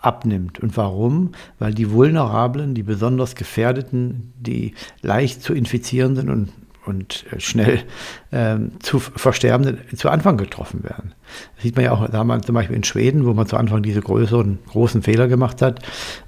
abnimmt. 0.00 0.60
Und 0.60 0.76
warum? 0.76 1.32
Weil 1.58 1.74
die 1.74 1.90
Vulnerablen, 1.90 2.74
die 2.74 2.82
besonders 2.82 3.34
Gefährdeten, 3.34 4.32
die 4.38 4.74
leicht 5.02 5.42
zu 5.42 5.54
infizierenden 5.54 6.28
und 6.28 6.50
und 6.86 7.24
äh, 7.32 7.40
schnell 7.40 7.80
ähm, 8.32 8.72
zu 8.80 8.98
Versterbenden 8.98 9.78
zu 9.96 10.08
Anfang 10.10 10.36
getroffen 10.36 10.84
werden. 10.84 11.14
Das 11.54 11.64
sieht 11.64 11.76
man 11.76 11.84
ja 11.84 11.92
auch, 11.92 12.08
da 12.08 12.18
haben 12.18 12.28
wir 12.28 12.40
zum 12.42 12.54
Beispiel 12.54 12.76
in 12.76 12.84
Schweden, 12.84 13.24
wo 13.24 13.32
man 13.32 13.46
zu 13.46 13.56
Anfang 13.56 13.82
diese 13.82 14.00
größeren, 14.00 14.58
großen 14.68 15.02
Fehler 15.02 15.28
gemacht 15.28 15.62
hat 15.62 15.80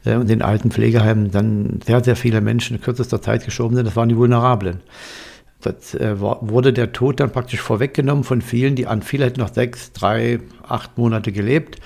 äh, 0.05 0.15
und 0.15 0.31
in 0.31 0.43
alten 0.43 0.71
Pflegeheimen 0.71 1.31
dann 1.31 1.81
sehr, 1.85 2.03
sehr 2.03 2.17
viele 2.17 2.41
Menschen 2.41 2.77
in 2.77 2.83
kürzester 2.83 3.21
Zeit 3.21 3.45
gestorben 3.45 3.77
sind. 3.77 3.87
Das 3.87 3.97
waren 3.97 4.09
die 4.09 4.17
Vulnerablen. 4.17 4.81
Das 5.61 5.95
äh, 5.95 6.21
wurde 6.21 6.73
der 6.73 6.93
Tod 6.93 7.19
dann 7.19 7.33
praktisch 7.33 7.61
vorweggenommen 7.61 8.25
von 8.25 8.41
vielen, 8.41 8.77
die 8.77 8.87
an 8.87 9.03
viele 9.03 9.25
hätten 9.25 9.41
noch 9.41 9.53
sechs, 9.53 9.93
drei, 9.93 10.41
acht 10.67 10.97
Monate 10.99 11.33
gelebt. 11.33 11.81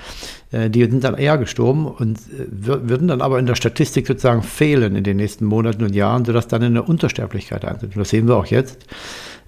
Äh, 0.52 0.70
die 0.70 0.84
sind 0.84 1.04
dann 1.04 1.14
eher 1.16 1.38
gestorben 1.38 1.86
und 1.86 2.18
äh, 2.18 2.46
würden 2.50 3.08
dann 3.08 3.20
aber 3.20 3.38
in 3.38 3.46
der 3.46 3.54
Statistik 3.54 4.06
sozusagen 4.06 4.42
fehlen 4.42 4.96
in 4.96 5.04
den 5.04 5.16
nächsten 5.16 5.44
Monaten 5.44 5.84
und 5.84 5.94
Jahren, 5.94 6.24
sodass 6.24 6.48
dann 6.48 6.62
eine 6.62 6.82
Untersterblichkeit 6.82 7.64
eintritt. 7.64 7.94
Und 7.94 8.00
das 8.00 8.10
sehen 8.10 8.26
wir 8.28 8.36
auch 8.36 8.46
jetzt 8.46 8.86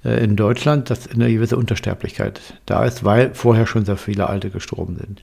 äh, 0.04 0.22
in 0.22 0.36
Deutschland, 0.36 0.90
dass 0.90 1.10
eine 1.10 1.32
gewisse 1.32 1.56
Untersterblichkeit 1.56 2.40
da 2.66 2.84
ist, 2.84 3.04
weil 3.04 3.34
vorher 3.34 3.66
schon 3.66 3.84
sehr 3.84 3.96
viele 3.96 4.28
Alte 4.28 4.50
gestorben 4.50 4.96
sind. 4.96 5.22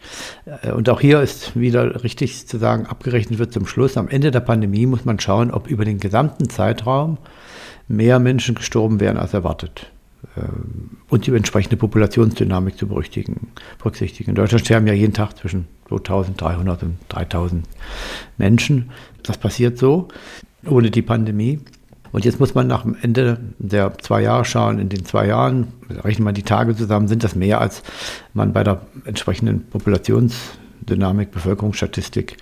Und 0.74 0.90
auch 0.90 1.02
hier 1.02 1.22
ist 1.22 1.58
wieder 1.60 2.04
richtig 2.04 2.48
zu 2.48 2.58
sagen, 2.58 2.86
abgerechnet 2.86 3.40
wird 3.40 3.54
zum 3.54 3.68
Schluss. 3.68 3.98
Am 3.98 4.08
Ende 4.08 4.32
der 4.32 4.40
Pandemie 4.42 4.86
muss 4.86 5.06
man 5.06 5.20
schauen, 5.20 5.52
ob 5.52 5.68
über 5.68 5.86
den 5.86 6.00
gesamten 6.00 6.50
Zeitraum 6.50 7.18
mehr 7.88 8.20
Menschen 8.20 8.56
gestorben 8.56 9.00
wären 9.00 9.18
als 9.18 9.34
erwartet. 9.34 9.92
Ähm, 10.38 10.98
und 11.10 11.26
die 11.26 11.32
entsprechende 11.32 11.78
Populationsdynamik 11.78 12.78
zu 12.78 12.88
berücksichtigen. 12.88 13.50
In 14.30 14.36
Deutschland 14.36 14.66
sterben 14.66 14.88
ja 14.88 14.94
jeden 14.94 15.14
Tag 15.14 15.38
zwischen 15.38 15.68
2300 15.88 16.84
und 16.84 16.98
3000 17.10 17.66
Menschen. 18.38 18.92
Das 19.24 19.38
passiert 19.38 19.78
so, 19.78 20.08
ohne 20.66 20.92
die 20.92 21.02
Pandemie. 21.02 21.60
Und 22.12 22.26
jetzt 22.26 22.40
muss 22.40 22.56
man 22.56 22.68
nach 22.68 22.84
dem 22.84 22.96
Ende 23.02 23.40
der 23.60 23.98
zwei 24.00 24.22
Jahre 24.22 24.46
schauen. 24.46 24.80
In 24.80 24.90
den 24.90 25.06
zwei 25.06 25.28
Jahren, 25.28 25.68
rechnen 25.90 26.26
wir 26.26 26.32
die 26.32 26.44
Tage 26.44 26.76
zusammen, 26.76 27.08
sind 27.08 27.24
das 27.24 27.36
mehr, 27.36 27.62
als 27.62 27.84
man 28.34 28.52
bei 28.54 28.64
der 28.64 28.82
entsprechenden 29.06 29.68
Populations 29.70 30.36
Dynamik, 30.82 31.32
Bevölkerungsstatistik 31.32 32.38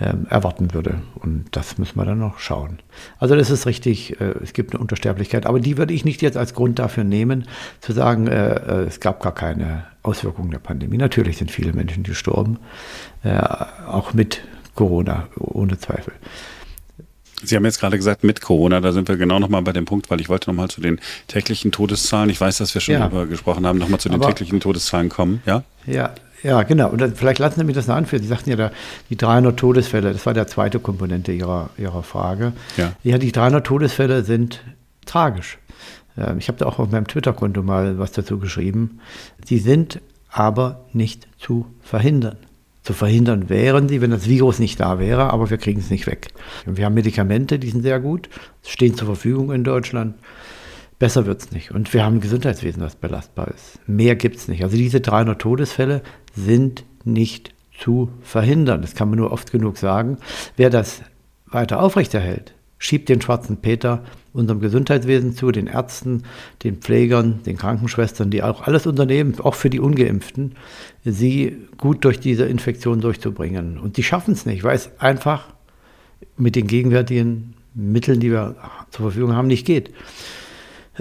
ähm, 0.00 0.26
erwarten 0.28 0.72
würde. 0.74 1.02
Und 1.16 1.46
das 1.52 1.78
müssen 1.78 1.96
wir 1.96 2.04
dann 2.04 2.18
noch 2.18 2.38
schauen. 2.38 2.78
Also 3.18 3.36
das 3.36 3.50
ist 3.50 3.66
richtig, 3.66 4.20
äh, 4.20 4.34
es 4.42 4.52
gibt 4.52 4.72
eine 4.72 4.80
Untersterblichkeit, 4.80 5.46
aber 5.46 5.60
die 5.60 5.78
würde 5.78 5.94
ich 5.94 6.04
nicht 6.04 6.22
jetzt 6.22 6.36
als 6.36 6.54
Grund 6.54 6.78
dafür 6.78 7.04
nehmen, 7.04 7.46
zu 7.80 7.92
sagen, 7.92 8.26
äh, 8.26 8.54
äh, 8.54 8.86
es 8.86 9.00
gab 9.00 9.22
gar 9.22 9.34
keine 9.34 9.84
Auswirkungen 10.02 10.50
der 10.50 10.58
Pandemie. 10.58 10.96
Natürlich 10.96 11.38
sind 11.38 11.50
viele 11.50 11.72
Menschen 11.72 12.02
gestorben, 12.02 12.58
äh, 13.22 13.38
auch 13.86 14.14
mit 14.14 14.42
Corona, 14.74 15.28
ohne 15.36 15.78
Zweifel. 15.78 16.12
Sie 17.42 17.56
haben 17.56 17.64
jetzt 17.64 17.80
gerade 17.80 17.96
gesagt, 17.96 18.22
mit 18.22 18.40
Corona, 18.40 18.80
da 18.80 18.92
sind 18.92 19.08
wir 19.08 19.16
genau 19.16 19.38
nochmal 19.38 19.62
bei 19.62 19.72
dem 19.72 19.86
Punkt, 19.86 20.10
weil 20.10 20.20
ich 20.20 20.28
wollte 20.28 20.50
nochmal 20.50 20.68
zu 20.68 20.80
den 20.80 21.00
täglichen 21.26 21.72
Todeszahlen, 21.72 22.28
ich 22.28 22.40
weiß, 22.40 22.58
dass 22.58 22.74
wir 22.74 22.80
schon 22.80 22.94
ja. 22.94 23.00
darüber 23.00 23.26
gesprochen 23.26 23.66
haben, 23.66 23.78
nochmal 23.78 23.98
zu 23.98 24.08
den 24.08 24.20
Aber, 24.20 24.28
täglichen 24.28 24.60
Todeszahlen 24.60 25.08
kommen, 25.08 25.42
ja? 25.46 25.64
Ja, 25.86 26.14
ja, 26.42 26.62
genau. 26.62 26.90
Und 26.90 27.16
vielleicht 27.16 27.38
lassen 27.38 27.60
Sie 27.60 27.64
mich 27.64 27.74
das 27.74 27.86
noch 27.86 27.96
anführen. 27.96 28.22
Sie 28.22 28.28
sagten 28.28 28.50
ja, 28.50 28.56
da, 28.56 28.70
die 29.10 29.16
300 29.16 29.56
Todesfälle, 29.56 30.12
das 30.12 30.24
war 30.26 30.34
der 30.34 30.46
zweite 30.46 30.78
Komponente 30.78 31.32
Ihrer, 31.32 31.70
Ihrer 31.76 32.02
Frage. 32.02 32.52
Ja. 32.76 32.92
ja, 33.02 33.18
die 33.18 33.32
300 33.32 33.66
Todesfälle 33.66 34.24
sind 34.24 34.62
tragisch. 35.06 35.58
Ähm, 36.16 36.38
ich 36.38 36.48
habe 36.48 36.58
da 36.58 36.66
auch 36.66 36.78
auf 36.78 36.90
meinem 36.90 37.06
Twitter-Konto 37.06 37.62
mal 37.62 37.98
was 37.98 38.12
dazu 38.12 38.38
geschrieben. 38.38 39.00
Sie 39.44 39.58
sind 39.58 40.00
aber 40.30 40.84
nicht 40.92 41.28
zu 41.38 41.66
verhindern. 41.80 42.36
Zu 42.82 42.94
verhindern 42.94 43.50
wären 43.50 43.88
sie, 43.88 44.00
wenn 44.00 44.10
das 44.10 44.26
Virus 44.26 44.58
nicht 44.58 44.80
da 44.80 44.98
wäre, 44.98 45.32
aber 45.32 45.50
wir 45.50 45.58
kriegen 45.58 45.80
es 45.80 45.90
nicht 45.90 46.06
weg. 46.06 46.28
Wir 46.64 46.86
haben 46.86 46.94
Medikamente, 46.94 47.58
die 47.58 47.68
sind 47.68 47.82
sehr 47.82 48.00
gut, 48.00 48.30
stehen 48.64 48.94
zur 48.94 49.06
Verfügung 49.06 49.52
in 49.52 49.64
Deutschland. 49.64 50.14
Besser 51.00 51.24
wird 51.24 51.40
es 51.40 51.50
nicht. 51.50 51.72
Und 51.72 51.92
wir 51.94 52.04
haben 52.04 52.16
ein 52.16 52.20
Gesundheitswesen, 52.20 52.82
das 52.82 52.94
belastbar 52.94 53.48
ist. 53.48 53.80
Mehr 53.88 54.16
gibt 54.16 54.36
es 54.36 54.48
nicht. 54.48 54.62
Also 54.62 54.76
diese 54.76 55.00
300 55.00 55.40
Todesfälle 55.40 56.02
sind 56.36 56.84
nicht 57.04 57.54
zu 57.80 58.10
verhindern. 58.20 58.82
Das 58.82 58.94
kann 58.94 59.08
man 59.08 59.18
nur 59.18 59.32
oft 59.32 59.50
genug 59.50 59.78
sagen. 59.78 60.18
Wer 60.56 60.68
das 60.68 61.00
weiter 61.46 61.82
aufrechterhält, 61.82 62.52
schiebt 62.76 63.08
den 63.08 63.22
schwarzen 63.22 63.56
Peter 63.56 64.04
unserem 64.34 64.60
Gesundheitswesen 64.60 65.34
zu, 65.34 65.50
den 65.50 65.68
Ärzten, 65.68 66.24
den 66.64 66.76
Pflegern, 66.76 67.42
den 67.44 67.56
Krankenschwestern, 67.56 68.30
die 68.30 68.42
auch 68.42 68.62
alles 68.66 68.86
unternehmen, 68.86 69.40
auch 69.40 69.54
für 69.54 69.70
die 69.70 69.80
Ungeimpften, 69.80 70.54
sie 71.02 71.56
gut 71.78 72.04
durch 72.04 72.20
diese 72.20 72.44
Infektion 72.44 73.00
durchzubringen. 73.00 73.78
Und 73.78 73.96
die 73.96 74.02
schaffen 74.02 74.34
es 74.34 74.44
nicht, 74.44 74.64
weil 74.64 74.76
es 74.76 74.90
einfach 74.98 75.48
mit 76.36 76.56
den 76.56 76.66
gegenwärtigen 76.66 77.54
Mitteln, 77.72 78.20
die 78.20 78.30
wir 78.30 78.56
zur 78.90 79.06
Verfügung 79.06 79.34
haben, 79.34 79.48
nicht 79.48 79.66
geht. 79.66 79.94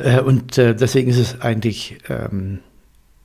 Äh, 0.04 0.22
und 0.22 0.58
äh, 0.58 0.76
deswegen 0.76 1.10
ist 1.10 1.18
es 1.18 1.42
eigentlich 1.42 1.98
ähm, 2.10 2.60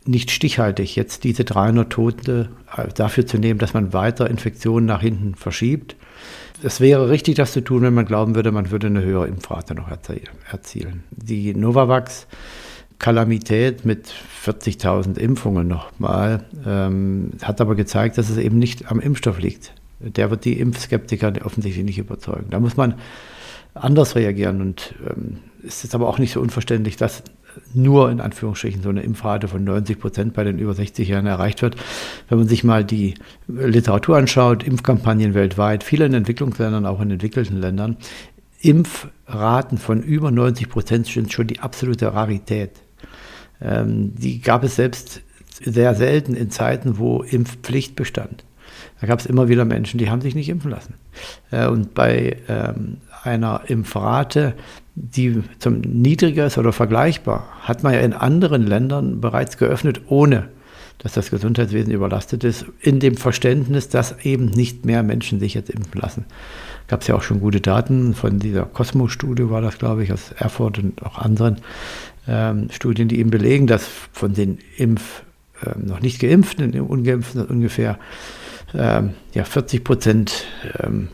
nicht 0.07 0.31
stichhaltig, 0.31 0.97
jetzt 0.97 1.25
diese 1.25 1.45
300 1.45 1.90
Tote 1.90 2.50
äh, 2.76 2.88
dafür 2.95 3.26
zu 3.26 3.38
nehmen, 3.38 3.59
dass 3.59 3.75
man 3.75 3.93
weiter 3.93 4.28
Infektionen 4.28 4.87
nach 4.87 5.00
hinten 5.00 5.35
verschiebt. 5.35 5.97
Es 6.62 6.81
wäre 6.81 7.11
richtig, 7.11 7.37
das 7.37 7.52
zu 7.52 7.62
tun, 7.62 7.83
wenn 7.83 7.95
man 7.95 8.07
glauben 8.07 8.35
würde, 8.35 8.52
man 8.52 8.71
würde 8.71 8.87
eine 8.87 9.02
höhere 9.02 9.26
Impfrate 9.26 9.75
noch 9.75 9.88
erzielen. 9.90 11.04
Die 11.11 11.54
Novavax 11.54 12.26
Kalamität 12.99 13.85
mit 13.85 14.12
40.000 14.47 15.19
Impfungen 15.19 15.66
nochmal 15.66 16.45
ähm, 16.64 17.33
hat 17.43 17.61
aber 17.61 17.75
gezeigt, 17.75 18.19
dass 18.19 18.31
es 18.31 18.38
eben 18.38 18.59
nicht 18.59 18.90
am 18.90 19.00
Impfstoff 19.00 19.38
liegt. 19.38 19.75
Der 19.99 20.31
wird 20.31 20.45
die 20.45 20.59
Impfskeptiker 20.59 21.33
offensichtlich 21.45 21.85
nicht 21.85 21.99
überzeugen. 21.99 22.47
Da 22.50 22.61
muss 22.61 22.76
man 22.76 22.95
anders 23.75 24.14
reagieren 24.14 24.61
und 24.61 24.95
ähm, 25.07 25.38
es 25.66 25.85
ist 25.85 25.94
aber 25.94 26.09
auch 26.09 26.18
nicht 26.18 26.33
so 26.33 26.40
unverständlich, 26.40 26.97
dass 26.97 27.23
nur 27.73 28.11
in 28.11 28.21
Anführungsstrichen 28.21 28.83
so 28.83 28.88
eine 28.88 29.02
Impfrate 29.02 29.49
von 29.49 29.62
90 29.62 29.99
Prozent 29.99 30.35
bei 30.35 30.44
den 30.44 30.59
über 30.59 30.75
60 30.75 31.09
Jahren 31.09 31.26
erreicht 31.26 31.62
wird. 31.62 31.76
Wenn 32.28 32.38
man 32.38 32.49
sich 32.49 32.64
mal 32.64 32.85
die 32.85 33.14
Literatur 33.47 34.16
anschaut, 34.16 34.64
Impfkampagnen 34.64 35.35
weltweit, 35.35 35.85
viele 35.85 36.06
in 36.06 36.14
Entwicklungsländern, 36.14 36.87
auch 36.87 37.00
in 37.00 37.11
entwickelten 37.11 37.61
Ländern, 37.61 37.97
Impfraten 38.61 39.78
von 39.78 40.02
über 40.02 40.30
90 40.30 40.68
Prozent 40.68 41.06
sind 41.06 41.33
schon 41.33 41.47
die 41.47 41.61
absolute 41.61 42.12
Rarität. 42.14 42.71
Ähm, 43.61 44.14
die 44.14 44.40
gab 44.40 44.64
es 44.64 44.76
selbst 44.76 45.21
sehr 45.62 45.94
selten 45.94 46.35
in 46.35 46.50
Zeiten, 46.50 46.99
wo 46.99 47.23
Impfpflicht 47.23 47.94
bestand. 47.94 48.44
Da 49.00 49.06
gab 49.06 49.21
es 49.21 49.26
immer 49.26 49.49
wieder 49.49 49.64
Menschen, 49.64 49.99
die 49.99 50.11
haben 50.11 50.21
sich 50.21 50.35
nicht 50.35 50.49
impfen 50.49 50.71
lassen. 50.71 50.94
Äh, 51.50 51.66
und 51.66 51.94
bei 51.94 52.38
ähm, 52.49 52.99
einer 53.23 53.62
Impfrate 53.66 54.54
die 54.94 55.42
zum 55.58 55.80
niedriger 55.80 56.46
ist 56.46 56.58
oder 56.58 56.72
vergleichbar, 56.72 57.48
hat 57.60 57.82
man 57.82 57.94
ja 57.94 58.00
in 58.00 58.12
anderen 58.12 58.66
Ländern 58.66 59.20
bereits 59.20 59.56
geöffnet, 59.56 60.02
ohne 60.06 60.48
dass 60.98 61.12
das 61.12 61.30
Gesundheitswesen 61.30 61.92
überlastet 61.92 62.44
ist, 62.44 62.66
in 62.80 63.00
dem 63.00 63.16
Verständnis, 63.16 63.88
dass 63.88 64.24
eben 64.24 64.46
nicht 64.46 64.84
mehr 64.84 65.02
Menschen 65.02 65.40
sich 65.40 65.54
jetzt 65.54 65.70
impfen 65.70 66.00
lassen. 66.00 66.24
Gab 66.86 67.02
es 67.02 67.08
ja 67.08 67.14
auch 67.14 67.22
schon 67.22 67.40
gute 67.40 67.60
Daten 67.60 68.14
von 68.14 68.38
dieser 68.38 68.64
Cosmo-Studie, 68.64 69.50
war 69.50 69.60
das, 69.60 69.78
glaube 69.78 70.04
ich, 70.04 70.12
aus 70.12 70.32
Erfurt 70.38 70.78
und 70.78 71.02
auch 71.02 71.18
anderen 71.18 71.56
ähm, 72.28 72.68
Studien, 72.70 73.08
die 73.08 73.18
eben 73.18 73.30
belegen, 73.30 73.66
dass 73.66 73.86
von 74.12 74.34
den 74.34 74.58
Impf, 74.76 75.22
ähm, 75.64 75.86
noch 75.86 76.00
nicht 76.00 76.20
geimpften, 76.20 76.78
ungeimpften 76.80 77.44
ungefähr 77.44 77.98
ähm, 78.74 79.10
ja, 79.32 79.44
40 79.44 79.84
Prozent 79.84 80.44
ähm, 80.82 81.08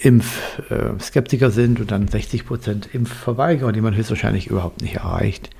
Impfskeptiker 0.00 1.50
sind 1.50 1.80
und 1.80 1.90
dann 1.90 2.08
60 2.08 2.46
Prozent 2.46 2.88
Impfverweigerer, 2.92 3.72
die 3.72 3.80
man 3.80 3.96
höchstwahrscheinlich 3.96 4.46
überhaupt 4.46 4.80
nicht 4.80 4.94
erreicht. 4.94 5.50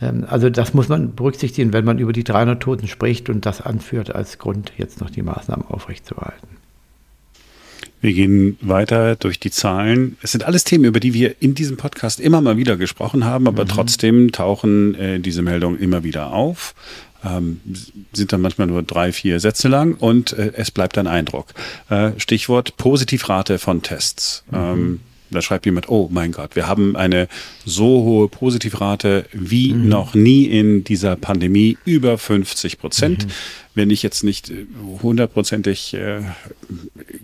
Ähm, 0.00 0.24
also 0.28 0.50
das 0.50 0.74
muss 0.74 0.88
man 0.88 1.14
berücksichtigen, 1.14 1.72
wenn 1.72 1.84
man 1.84 1.98
über 1.98 2.12
die 2.12 2.24
300 2.24 2.60
Toten 2.62 2.86
spricht 2.86 3.28
und 3.28 3.46
das 3.46 3.60
anführt 3.60 4.14
als 4.14 4.38
Grund, 4.38 4.72
jetzt 4.76 5.00
noch 5.00 5.10
die 5.10 5.22
Maßnahmen 5.22 5.66
aufrechtzuerhalten. 5.66 6.48
Wir 8.00 8.12
gehen 8.12 8.58
weiter 8.60 9.16
durch 9.16 9.40
die 9.40 9.50
Zahlen. 9.50 10.18
Es 10.20 10.32
sind 10.32 10.44
alles 10.44 10.64
Themen, 10.64 10.84
über 10.84 11.00
die 11.00 11.14
wir 11.14 11.36
in 11.40 11.54
diesem 11.54 11.78
Podcast 11.78 12.20
immer 12.20 12.42
mal 12.42 12.58
wieder 12.58 12.76
gesprochen 12.76 13.24
haben, 13.24 13.48
aber 13.48 13.64
mhm. 13.64 13.68
trotzdem 13.68 14.30
tauchen 14.30 14.94
äh, 14.94 15.20
diese 15.20 15.40
Meldungen 15.40 15.80
immer 15.80 16.04
wieder 16.04 16.32
auf 16.32 16.74
ähm, 17.24 17.60
sind 18.12 18.32
dann 18.32 18.40
manchmal 18.40 18.66
nur 18.66 18.82
drei, 18.82 19.12
vier 19.12 19.40
Sätze 19.40 19.68
lang 19.68 19.94
und 19.94 20.32
äh, 20.32 20.52
es 20.54 20.70
bleibt 20.70 20.98
ein 20.98 21.06
Eindruck. 21.06 21.54
Äh, 21.88 22.12
Stichwort 22.18 22.76
Positivrate 22.76 23.58
von 23.58 23.82
Tests. 23.82 24.44
Mhm. 24.50 24.58
Ähm, 24.58 25.00
da 25.30 25.42
schreibt 25.42 25.66
jemand, 25.66 25.88
oh 25.88 26.08
mein 26.12 26.32
Gott, 26.32 26.54
wir 26.54 26.68
haben 26.68 26.96
eine 26.96 27.28
so 27.64 27.84
hohe 27.84 28.28
Positivrate 28.28 29.26
wie 29.32 29.72
mhm. 29.72 29.88
noch 29.88 30.14
nie 30.14 30.44
in 30.44 30.84
dieser 30.84 31.16
Pandemie, 31.16 31.76
über 31.84 32.18
50 32.18 32.78
Prozent. 32.78 33.26
Mhm. 33.26 33.30
Wenn 33.74 33.90
ich 33.90 34.02
jetzt 34.02 34.22
nicht 34.22 34.50
äh, 34.50 34.66
hundertprozentig 35.02 35.94
äh, 35.94 36.20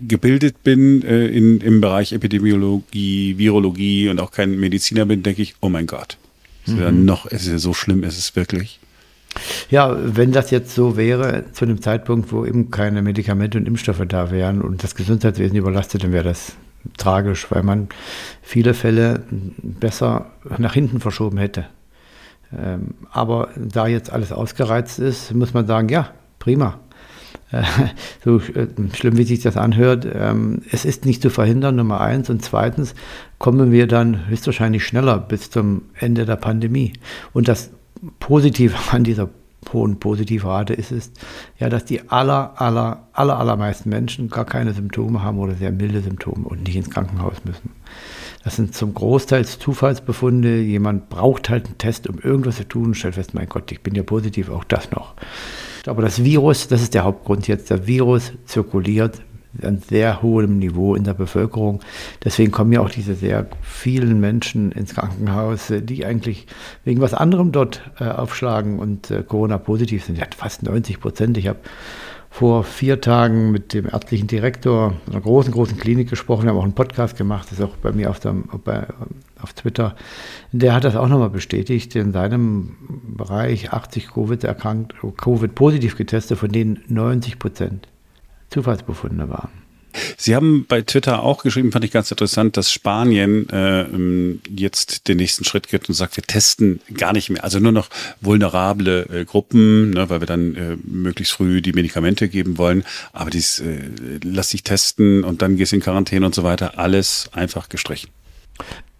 gebildet 0.05 0.63
bin 0.63 1.01
äh, 1.03 1.27
in, 1.27 1.61
im 1.61 1.79
Bereich 1.79 2.11
Epidemiologie, 2.11 3.37
Virologie 3.37 4.09
und 4.09 4.19
auch 4.19 4.31
kein 4.31 4.59
Mediziner 4.59 5.05
bin, 5.05 5.23
denke 5.23 5.41
ich, 5.41 5.55
oh 5.61 5.69
mein 5.69 5.87
Gott. 5.87 6.17
Ist 6.65 6.77
ja 6.77 6.91
mhm. 6.91 7.05
noch, 7.05 7.25
ist 7.25 7.47
ja 7.47 7.57
so 7.57 7.73
schlimm, 7.73 8.03
ist 8.03 8.17
es 8.17 8.35
wirklich. 8.35 8.79
Ja, 9.69 9.95
wenn 9.97 10.31
das 10.31 10.51
jetzt 10.51 10.75
so 10.75 10.97
wäre, 10.97 11.45
zu 11.53 11.65
einem 11.65 11.81
Zeitpunkt, 11.81 12.31
wo 12.31 12.45
eben 12.45 12.71
keine 12.71 13.01
Medikamente 13.01 13.57
und 13.57 13.67
Impfstoffe 13.67 14.03
da 14.07 14.31
wären 14.31 14.61
und 14.61 14.83
das 14.83 14.95
Gesundheitswesen 14.95 15.57
überlastet, 15.57 16.03
dann 16.03 16.11
wäre 16.11 16.25
das 16.25 16.53
tragisch, 16.97 17.49
weil 17.51 17.63
man 17.63 17.87
viele 18.41 18.73
Fälle 18.73 19.23
besser 19.29 20.31
nach 20.57 20.73
hinten 20.73 20.99
verschoben 20.99 21.37
hätte. 21.37 21.65
Ähm, 22.57 22.95
aber 23.11 23.49
da 23.55 23.87
jetzt 23.87 24.11
alles 24.11 24.31
ausgereizt 24.31 24.99
ist, 24.99 25.33
muss 25.33 25.53
man 25.53 25.67
sagen, 25.67 25.89
ja, 25.89 26.09
prima. 26.39 26.79
Äh, 27.51 27.63
so 28.25 28.39
äh, 28.39 28.67
schlimm, 28.93 29.17
wie 29.17 29.23
sich 29.23 29.41
das 29.41 29.57
anhört, 29.57 30.05
ähm, 30.13 30.61
es 30.71 30.85
ist 30.85 31.05
nicht 31.05 31.21
zu 31.21 31.29
verhindern, 31.29 31.75
Nummer 31.75 32.01
eins. 32.01 32.29
Und 32.29 32.43
zweitens 32.43 32.93
kommen 33.39 33.71
wir 33.71 33.87
dann 33.87 34.27
höchstwahrscheinlich 34.27 34.85
schneller 34.85 35.17
bis 35.17 35.49
zum 35.49 35.83
Ende 35.97 36.25
der 36.25 36.35
Pandemie. 36.35 36.93
Und 37.33 37.47
das 37.47 37.71
Positive 38.19 38.75
an 38.91 39.03
dieser 39.03 39.29
hohen 39.73 39.99
Positivrate 39.99 40.73
ist 40.73 40.91
es 40.91 41.11
ja, 41.59 41.69
dass 41.69 41.85
die 41.85 42.09
aller, 42.09 42.59
aller, 42.59 43.07
aller, 43.13 43.37
allermeisten 43.37 43.89
Menschen 43.89 44.29
gar 44.29 44.45
keine 44.45 44.73
Symptome 44.73 45.21
haben 45.21 45.37
oder 45.37 45.53
sehr 45.53 45.71
milde 45.71 46.01
Symptome 46.01 46.47
und 46.47 46.63
nicht 46.63 46.75
ins 46.75 46.89
Krankenhaus 46.89 47.45
müssen. 47.45 47.69
Das 48.43 48.55
sind 48.55 48.73
zum 48.73 48.95
Großteil 48.95 49.45
Zufallsbefunde. 49.45 50.61
Jemand 50.61 51.09
braucht 51.09 51.49
halt 51.49 51.67
einen 51.67 51.77
Test, 51.77 52.09
um 52.09 52.17
irgendwas 52.19 52.57
zu 52.57 52.67
tun 52.67 52.85
und 52.85 52.95
stellt 52.95 53.15
fest, 53.15 53.35
mein 53.35 53.47
Gott, 53.47 53.71
ich 53.71 53.81
bin 53.81 53.93
ja 53.93 54.01
positiv, 54.03 54.49
auch 54.49 54.63
das 54.63 54.89
noch. 54.91 55.13
Aber 55.85 56.01
das 56.01 56.23
Virus, 56.23 56.67
das 56.67 56.81
ist 56.81 56.95
der 56.95 57.03
Hauptgrund 57.03 57.47
jetzt, 57.47 57.69
das 57.69 57.85
Virus 57.85 58.33
zirkuliert 58.45 59.21
an 59.61 59.81
sehr 59.87 60.21
hohem 60.21 60.59
Niveau 60.59 60.95
in 60.95 61.03
der 61.03 61.13
Bevölkerung. 61.13 61.81
Deswegen 62.23 62.51
kommen 62.51 62.71
ja 62.71 62.81
auch 62.81 62.89
diese 62.89 63.15
sehr 63.15 63.47
vielen 63.61 64.19
Menschen 64.19 64.71
ins 64.71 64.95
Krankenhaus, 64.95 65.71
die 65.81 66.05
eigentlich 66.05 66.47
wegen 66.83 67.01
was 67.01 67.13
anderem 67.13 67.51
dort 67.51 67.81
äh, 67.99 68.05
aufschlagen 68.05 68.79
und 68.79 69.11
äh, 69.11 69.23
Corona-positiv 69.23 70.05
sind. 70.05 70.17
Ja, 70.17 70.25
fast 70.35 70.63
90 70.63 70.99
Prozent. 70.99 71.37
Ich 71.37 71.47
habe 71.47 71.59
vor 72.33 72.63
vier 72.63 73.01
Tagen 73.01 73.51
mit 73.51 73.73
dem 73.73 73.87
ärztlichen 73.87 74.27
Direktor 74.27 74.93
einer 75.09 75.19
großen, 75.19 75.51
großen 75.51 75.77
Klinik 75.77 76.09
gesprochen. 76.09 76.43
Wir 76.43 76.51
haben 76.51 76.57
auch 76.57 76.63
einen 76.63 76.73
Podcast 76.73 77.17
gemacht, 77.17 77.51
das 77.51 77.59
ist 77.59 77.65
auch 77.65 77.75
bei 77.75 77.91
mir 77.91 78.09
auf, 78.09 78.21
der, 78.21 78.33
bei, 78.63 78.87
auf 79.41 79.51
Twitter. 79.51 79.95
Der 80.53 80.73
hat 80.73 80.85
das 80.85 80.95
auch 80.95 81.09
nochmal 81.09 81.29
bestätigt. 81.29 81.93
In 81.97 82.13
seinem 82.13 82.77
Bereich 83.17 83.73
80 83.73 84.13
Covid 84.13 84.45
erkrankt, 84.45 84.95
Covid 85.17 85.53
positiv 85.53 85.97
getestet, 85.97 86.37
von 86.37 86.49
denen 86.49 86.79
90 86.87 87.37
Prozent 87.37 87.90
Zufallsbefunde 88.51 89.29
waren. 89.29 89.49
Sie 90.17 90.35
haben 90.35 90.65
bei 90.67 90.81
Twitter 90.81 91.23
auch 91.23 91.43
geschrieben, 91.43 91.71
fand 91.71 91.83
ich 91.83 91.91
ganz 91.91 92.11
interessant, 92.11 92.55
dass 92.57 92.71
Spanien 92.71 93.49
äh, 93.49 93.81
ähm, 93.81 94.41
jetzt 94.49 95.07
den 95.07 95.17
nächsten 95.17 95.43
Schritt 95.43 95.67
geht 95.67 95.89
und 95.89 95.95
sagt, 95.95 96.15
wir 96.15 96.23
testen 96.23 96.79
gar 96.93 97.13
nicht 97.13 97.29
mehr, 97.29 97.43
also 97.43 97.59
nur 97.59 97.71
noch 97.71 97.89
vulnerable 98.21 99.07
äh, 99.09 99.25
Gruppen, 99.25 99.91
ne, 99.91 100.09
weil 100.09 100.21
wir 100.21 100.27
dann 100.27 100.55
äh, 100.55 100.77
möglichst 100.83 101.33
früh 101.33 101.61
die 101.61 101.73
Medikamente 101.73 102.29
geben 102.29 102.57
wollen. 102.57 102.83
Aber 103.13 103.29
dies 103.29 103.59
äh, 103.59 103.89
lass 104.23 104.49
dich 104.49 104.63
testen 104.63 105.23
und 105.23 105.41
dann 105.41 105.57
gehst 105.57 105.73
in 105.73 105.81
Quarantäne 105.81 106.25
und 106.25 106.35
so 106.35 106.43
weiter, 106.43 106.77
alles 106.79 107.29
einfach 107.33 107.69
gestrichen. 107.69 108.09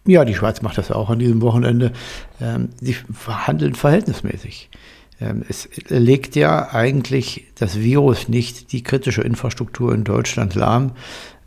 Ja, 0.06 0.26
die 0.26 0.34
Schweiz 0.34 0.62
macht 0.62 0.78
das 0.78 0.92
auch 0.92 1.10
an 1.10 1.20
diesem 1.20 1.42
Wochenende. 1.42 1.94
Ähm, 2.42 2.70
sie 2.82 2.98
verhandeln 3.14 3.76
verhältnismäßig. 3.76 4.70
Ähm, 5.22 5.44
es 5.48 5.70
legt 5.88 6.36
ja 6.36 6.74
eigentlich 6.74 7.46
das 7.56 7.80
Virus 7.80 8.28
nicht 8.28 8.74
die 8.74 8.84
kritische 8.84 9.22
Infrastruktur 9.22 9.94
in 9.94 10.04
Deutschland 10.04 10.56
lahm, 10.56 10.92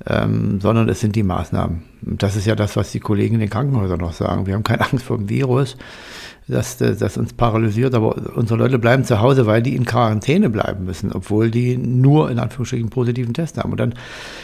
ähm, 0.06 0.60
sondern 0.60 0.88
es 0.88 1.00
sind 1.00 1.16
die 1.16 1.22
Maßnahmen. 1.22 1.82
Das 2.02 2.36
ist 2.36 2.46
ja 2.46 2.54
das, 2.54 2.76
was 2.76 2.92
die 2.92 3.00
Kollegen 3.00 3.34
in 3.34 3.40
den 3.40 3.50
Krankenhäusern 3.50 4.00
noch 4.00 4.12
sagen. 4.12 4.46
Wir 4.46 4.54
haben 4.54 4.62
keine 4.62 4.88
Angst 4.92 5.04
vor 5.04 5.18
dem 5.18 5.28
Virus, 5.28 5.76
das, 6.46 6.76
das 6.76 7.16
uns 7.16 7.32
paralysiert, 7.32 7.94
aber 7.94 8.36
unsere 8.36 8.58
Leute 8.58 8.78
bleiben 8.78 9.04
zu 9.04 9.20
Hause, 9.20 9.46
weil 9.46 9.62
die 9.62 9.74
in 9.74 9.86
Quarantäne 9.86 10.50
bleiben 10.50 10.84
müssen, 10.84 11.10
obwohl 11.10 11.50
die 11.50 11.76
nur 11.76 12.30
in 12.30 12.38
Anführungsstrichen 12.38 12.90
positiven 12.90 13.32
Test 13.32 13.56
haben. 13.58 13.72
Und 13.72 13.80
dann 13.80 13.94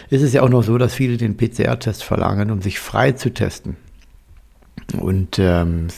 ist 0.09 0.23
es 0.23 0.33
ja 0.33 0.43
auch 0.43 0.49
noch 0.49 0.63
so, 0.63 0.79
dass 0.79 0.95
viele 0.95 1.19
den 1.19 1.37
PCR-Test 1.37 2.03
verlangen, 2.03 2.51
um 2.51 2.63
sich 2.63 2.81
frei 2.81 3.13
zu 3.13 3.33
testen. 3.33 3.77
Und 4.99 5.39
ähm, 5.39 5.89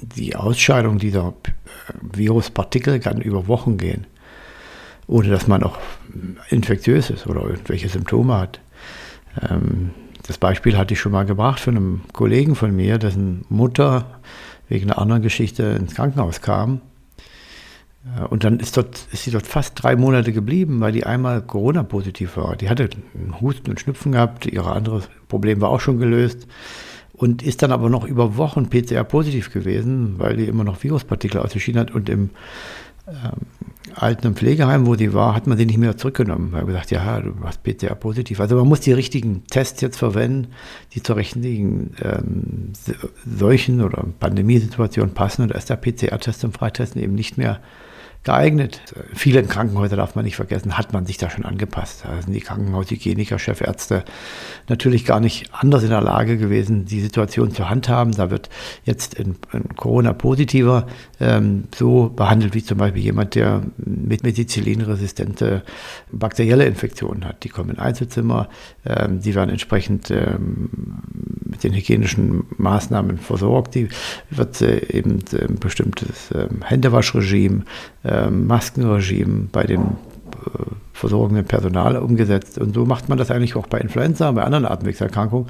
die 0.00 0.36
Ausscheidung 0.36 0.98
dieser 0.98 1.34
Viruspartikel 2.00 3.00
kann 3.00 3.20
über 3.20 3.48
Wochen 3.48 3.76
gehen, 3.76 4.06
ohne 5.06 5.28
dass 5.28 5.46
man 5.46 5.62
auch 5.62 5.78
infektiös 6.48 7.10
ist 7.10 7.26
oder 7.26 7.42
irgendwelche 7.42 7.88
Symptome 7.88 8.34
hat. 8.34 8.60
Ähm, 9.40 9.90
das 10.26 10.38
Beispiel 10.38 10.76
hatte 10.78 10.94
ich 10.94 11.00
schon 11.00 11.12
mal 11.12 11.26
gebracht 11.26 11.60
von 11.60 11.76
einem 11.76 12.00
Kollegen 12.12 12.54
von 12.54 12.74
mir, 12.74 12.98
dessen 12.98 13.44
Mutter 13.48 14.20
wegen 14.68 14.90
einer 14.90 15.00
anderen 15.00 15.22
Geschichte 15.22 15.64
ins 15.64 15.94
Krankenhaus 15.94 16.40
kam. 16.40 16.80
Äh, 18.16 18.24
und 18.24 18.44
dann 18.44 18.60
ist, 18.60 18.76
dort, 18.76 19.06
ist 19.12 19.24
sie 19.24 19.30
dort 19.30 19.46
fast 19.46 19.82
drei 19.82 19.96
Monate 19.96 20.32
geblieben, 20.32 20.80
weil 20.80 20.92
die 20.92 21.04
einmal 21.04 21.42
Corona-positiv 21.42 22.36
war. 22.36 22.56
Die 22.56 22.68
hatte 22.68 22.90
Husten 23.40 23.70
und 23.70 23.80
Schnupfen 23.80 24.12
gehabt, 24.12 24.46
ihr 24.46 24.66
anderes 24.66 25.08
Problem 25.28 25.60
war 25.60 25.70
auch 25.70 25.80
schon 25.80 25.98
gelöst 25.98 26.46
und 27.22 27.40
ist 27.40 27.62
dann 27.62 27.70
aber 27.70 27.88
noch 27.88 28.04
über 28.04 28.36
Wochen 28.36 28.68
PCR-positiv 28.68 29.52
gewesen, 29.52 30.14
weil 30.18 30.36
die 30.36 30.46
immer 30.46 30.64
noch 30.64 30.82
Viruspartikel 30.82 31.38
ausgeschieden 31.40 31.80
hat 31.80 31.92
und 31.92 32.08
im 32.08 32.30
ähm, 33.06 33.14
alten 33.94 34.34
Pflegeheim, 34.34 34.88
wo 34.88 34.96
sie 34.96 35.14
war, 35.14 35.36
hat 35.36 35.46
man 35.46 35.56
sie 35.56 35.64
nicht 35.64 35.78
mehr 35.78 35.96
zurückgenommen. 35.96 36.52
Hat 36.56 36.66
gesagt, 36.66 36.90
ja, 36.90 37.20
du 37.20 37.32
hast 37.44 37.62
PCR-positiv. 37.62 38.40
Also 38.40 38.56
man 38.56 38.66
muss 38.66 38.80
die 38.80 38.92
richtigen 38.92 39.44
Tests 39.46 39.80
jetzt 39.82 39.98
verwenden, 39.98 40.48
die 40.94 41.02
zur 41.04 41.14
richtigen 41.14 41.94
ähm, 42.02 42.72
Seuchen- 43.24 43.82
oder 43.82 44.04
Pandemiesituation 44.18 45.14
passen. 45.14 45.42
Und 45.42 45.52
da 45.52 45.58
ist 45.58 45.70
der 45.70 45.76
PCR-Test 45.76 46.40
zum 46.40 46.52
Freitesten 46.52 46.98
eben 46.98 47.14
nicht 47.14 47.38
mehr 47.38 47.60
geeignet. 48.24 48.80
Viele 49.14 49.42
Krankenhäuser 49.42 49.96
darf 49.96 50.14
man 50.14 50.24
nicht 50.24 50.36
vergessen, 50.36 50.78
hat 50.78 50.92
man 50.92 51.06
sich 51.06 51.18
da 51.18 51.28
schon 51.28 51.44
angepasst. 51.44 52.04
Da 52.04 52.22
sind 52.22 52.32
die 52.32 52.40
Krankenhaushygieniker, 52.40 53.38
Chefärzte 53.38 54.04
natürlich 54.68 55.04
gar 55.04 55.18
nicht 55.18 55.50
anders 55.52 55.82
in 55.82 55.90
der 55.90 56.00
Lage 56.00 56.38
gewesen, 56.38 56.84
die 56.84 57.00
Situation 57.00 57.50
zu 57.50 57.68
handhaben. 57.68 58.12
Da 58.12 58.30
wird 58.30 58.48
jetzt 58.84 59.18
ein, 59.18 59.36
Corona-Positiver 59.76 60.86
ähm, 61.20 61.64
so 61.74 62.10
behandelt 62.10 62.54
wie 62.54 62.62
zum 62.62 62.78
Beispiel 62.78 63.02
jemand, 63.02 63.34
der 63.34 63.62
mit 63.76 64.22
Methicillin-resistente 64.22 65.62
bakterielle 66.12 66.64
Infektionen 66.64 67.24
hat. 67.24 67.42
Die 67.42 67.48
kommen 67.48 67.70
in 67.70 67.78
Einzelzimmer, 67.78 68.48
ähm, 68.86 69.20
die 69.20 69.34
werden 69.34 69.50
entsprechend 69.50 70.12
ähm, 70.12 70.70
mit 71.44 71.64
den 71.64 71.74
hygienischen 71.74 72.44
Maßnahmen 72.56 73.18
versorgt. 73.18 73.74
Die 73.74 73.88
wird 74.30 74.60
äh, 74.60 74.96
eben 74.96 75.18
ein 75.32 75.56
bestimmtes 75.56 76.30
äh, 76.30 76.46
Händewaschregime 76.64 77.64
äh, 78.04 78.11
Maskenregime 78.30 79.48
bei 79.50 79.64
dem 79.64 79.80
äh, 79.82 80.64
versorgenden 80.92 81.44
Personal 81.44 81.96
umgesetzt. 81.96 82.58
Und 82.58 82.74
so 82.74 82.84
macht 82.84 83.08
man 83.08 83.18
das 83.18 83.30
eigentlich 83.30 83.56
auch 83.56 83.66
bei 83.66 83.78
Influenza, 83.78 84.30
bei 84.32 84.42
anderen 84.42 84.66
Atemwegserkrankungen. 84.66 85.48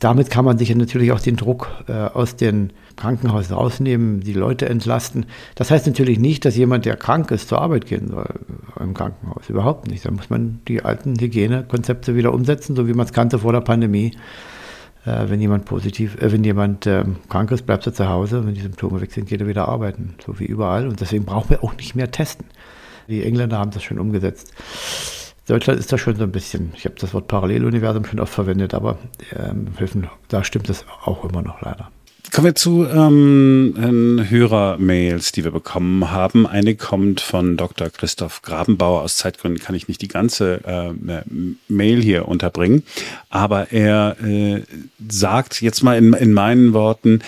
Damit 0.00 0.28
kann 0.30 0.44
man 0.44 0.58
sich 0.58 0.74
natürlich 0.74 1.12
auch 1.12 1.20
den 1.20 1.36
Druck 1.36 1.68
äh, 1.88 1.92
aus 1.92 2.36
den 2.36 2.72
Krankenhäusern 2.96 3.56
rausnehmen, 3.56 4.20
die 4.20 4.32
Leute 4.32 4.68
entlasten. 4.68 5.26
Das 5.54 5.70
heißt 5.70 5.86
natürlich 5.86 6.18
nicht, 6.18 6.44
dass 6.44 6.56
jemand, 6.56 6.84
der 6.84 6.96
krank 6.96 7.30
ist, 7.30 7.48
zur 7.48 7.60
Arbeit 7.60 7.86
gehen 7.86 8.08
soll 8.08 8.28
im 8.80 8.94
Krankenhaus. 8.94 9.48
Überhaupt 9.48 9.88
nicht. 9.88 10.04
Da 10.04 10.10
muss 10.10 10.30
man 10.30 10.60
die 10.68 10.82
alten 10.82 11.18
Hygienekonzepte 11.18 12.14
wieder 12.16 12.32
umsetzen, 12.34 12.76
so 12.76 12.88
wie 12.88 12.94
man 12.94 13.06
es 13.06 13.12
kannte 13.12 13.38
vor 13.38 13.52
der 13.52 13.60
Pandemie. 13.60 14.12
Äh, 15.04 15.28
wenn 15.28 15.40
jemand 15.40 15.66
positiv, 15.66 16.20
äh, 16.20 16.32
wenn 16.32 16.44
jemand 16.44 16.86
äh, 16.86 17.04
krank 17.28 17.50
ist, 17.50 17.66
bleibt 17.66 17.86
er 17.86 17.94
zu 17.94 18.08
Hause. 18.08 18.46
Wenn 18.46 18.54
die 18.54 18.60
Symptome 18.60 19.00
weg 19.00 19.12
sind, 19.12 19.28
geht 19.28 19.40
er 19.40 19.46
wieder 19.46 19.68
arbeiten, 19.68 20.14
so 20.24 20.38
wie 20.38 20.46
überall. 20.46 20.88
Und 20.88 21.00
deswegen 21.00 21.24
brauchen 21.24 21.50
wir 21.50 21.62
auch 21.62 21.76
nicht 21.76 21.94
mehr 21.94 22.10
testen. 22.10 22.46
Die 23.08 23.22
Engländer 23.22 23.58
haben 23.58 23.70
das 23.70 23.82
schon 23.82 23.98
umgesetzt. 23.98 24.52
Deutschland 25.46 25.78
ist 25.78 25.92
da 25.92 25.98
schon 25.98 26.16
so 26.16 26.22
ein 26.22 26.32
bisschen, 26.32 26.72
ich 26.74 26.86
habe 26.86 26.94
das 26.98 27.12
Wort 27.12 27.28
Paralleluniversum 27.28 28.06
schon 28.06 28.18
oft 28.18 28.32
verwendet, 28.32 28.72
aber 28.72 28.96
ähm, 29.36 29.66
da 30.28 30.42
stimmt 30.42 30.70
es 30.70 30.86
auch 31.04 31.22
immer 31.28 31.42
noch 31.42 31.60
leider. 31.60 31.90
Kommen 32.34 32.46
wir 32.46 32.56
zu 32.56 32.84
ähm, 32.84 34.26
Hörermails, 34.28 35.30
die 35.30 35.44
wir 35.44 35.52
bekommen 35.52 36.10
haben. 36.10 36.48
Eine 36.48 36.74
kommt 36.74 37.20
von 37.20 37.56
Dr. 37.56 37.90
Christoph 37.90 38.42
Grabenbauer. 38.42 39.02
Aus 39.02 39.18
Zeitgründen 39.18 39.62
kann 39.62 39.76
ich 39.76 39.86
nicht 39.86 40.02
die 40.02 40.08
ganze 40.08 40.64
äh, 40.64 41.22
Mail 41.68 42.02
hier 42.02 42.26
unterbringen. 42.26 42.82
Aber 43.30 43.70
er 43.70 44.16
äh, 44.20 44.62
sagt 45.08 45.62
jetzt 45.62 45.84
mal 45.84 45.96
in, 45.96 46.12
in 46.12 46.32
meinen 46.32 46.72
Worten, 46.72 47.20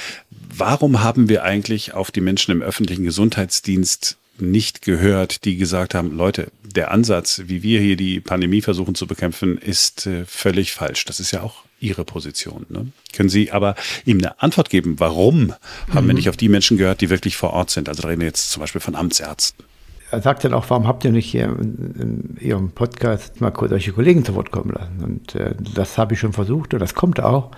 warum 0.52 1.04
haben 1.04 1.28
wir 1.28 1.44
eigentlich 1.44 1.94
auf 1.94 2.10
die 2.10 2.20
Menschen 2.20 2.50
im 2.50 2.62
öffentlichen 2.62 3.04
Gesundheitsdienst 3.04 4.16
nicht 4.40 4.82
gehört, 4.82 5.44
die 5.44 5.56
gesagt 5.56 5.94
haben, 5.94 6.16
Leute, 6.16 6.48
der 6.64 6.90
Ansatz, 6.90 7.42
wie 7.46 7.62
wir 7.62 7.80
hier 7.80 7.96
die 7.96 8.18
Pandemie 8.18 8.60
versuchen 8.60 8.96
zu 8.96 9.06
bekämpfen, 9.06 9.56
ist 9.56 10.08
äh, 10.08 10.24
völlig 10.24 10.72
falsch. 10.72 11.04
Das 11.04 11.20
ist 11.20 11.30
ja 11.30 11.42
auch 11.42 11.62
Ihre 11.80 12.04
Position. 12.04 12.66
Ne? 12.68 12.88
Können 13.12 13.28
Sie 13.28 13.52
aber 13.52 13.74
ihm 14.04 14.18
eine 14.18 14.40
Antwort 14.40 14.70
geben, 14.70 14.98
warum 14.98 15.54
haben 15.92 16.04
mhm. 16.04 16.08
wir 16.08 16.14
nicht 16.14 16.28
auf 16.28 16.36
die 16.36 16.48
Menschen 16.48 16.76
gehört, 16.76 17.00
die 17.00 17.10
wirklich 17.10 17.36
vor 17.36 17.52
Ort 17.52 17.70
sind? 17.70 17.88
Also 17.88 18.02
da 18.02 18.08
reden 18.08 18.20
wir 18.20 18.28
jetzt 18.28 18.50
zum 18.50 18.60
Beispiel 18.60 18.80
von 18.80 18.94
Amtsärzten. 18.94 19.64
Er 20.10 20.22
sagt 20.22 20.44
dann 20.44 20.54
auch, 20.54 20.70
warum 20.70 20.86
habt 20.86 21.04
ihr 21.04 21.10
nicht 21.10 21.28
hier 21.28 21.44
in, 21.46 21.94
in 21.98 22.36
Ihrem 22.40 22.70
Podcast 22.70 23.40
mal 23.40 23.50
kurz 23.50 23.70
solche 23.70 23.92
Kollegen 23.92 24.24
zu 24.24 24.34
Wort 24.34 24.52
kommen 24.52 24.70
lassen? 24.70 25.02
Und 25.02 25.34
äh, 25.34 25.54
das 25.74 25.98
habe 25.98 26.14
ich 26.14 26.20
schon 26.20 26.32
versucht 26.32 26.74
und 26.74 26.80
das 26.80 26.94
kommt 26.94 27.20
auch. 27.20 27.50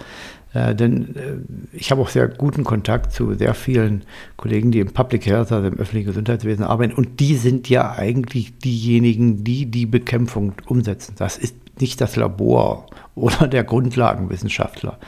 Äh, 0.54 0.74
denn 0.74 1.14
äh, 1.14 1.76
ich 1.76 1.90
habe 1.90 2.00
auch 2.00 2.08
sehr 2.08 2.26
guten 2.26 2.64
Kontakt 2.64 3.12
zu 3.12 3.34
sehr 3.34 3.52
vielen 3.52 4.04
Kollegen, 4.36 4.70
die 4.70 4.80
im 4.80 4.92
Public 4.92 5.26
Health, 5.26 5.52
also 5.52 5.68
im 5.68 5.74
öffentlichen 5.74 6.06
Gesundheitswesen 6.06 6.64
arbeiten. 6.64 6.94
Und 6.94 7.20
die 7.20 7.36
sind 7.36 7.68
ja 7.68 7.92
eigentlich 7.92 8.56
diejenigen, 8.58 9.44
die 9.44 9.66
die 9.66 9.86
Bekämpfung 9.86 10.54
umsetzen. 10.66 11.14
Das 11.18 11.36
ist 11.36 11.54
nicht 11.80 12.00
das 12.00 12.16
Labor 12.16 12.86
oder 13.14 13.48
der 13.48 13.64
Grundlagenwissenschaftler 13.64 14.98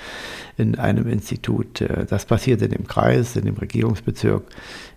in 0.57 0.77
einem 0.77 1.09
Institut. 1.09 1.81
Äh, 1.81 2.07
das 2.07 2.25
passiert 2.25 2.63
in 2.63 2.71
dem 2.71 2.87
Kreis, 2.87 3.37
in 3.37 3.45
dem 3.45 3.57
Regierungsbezirk, 3.57 4.45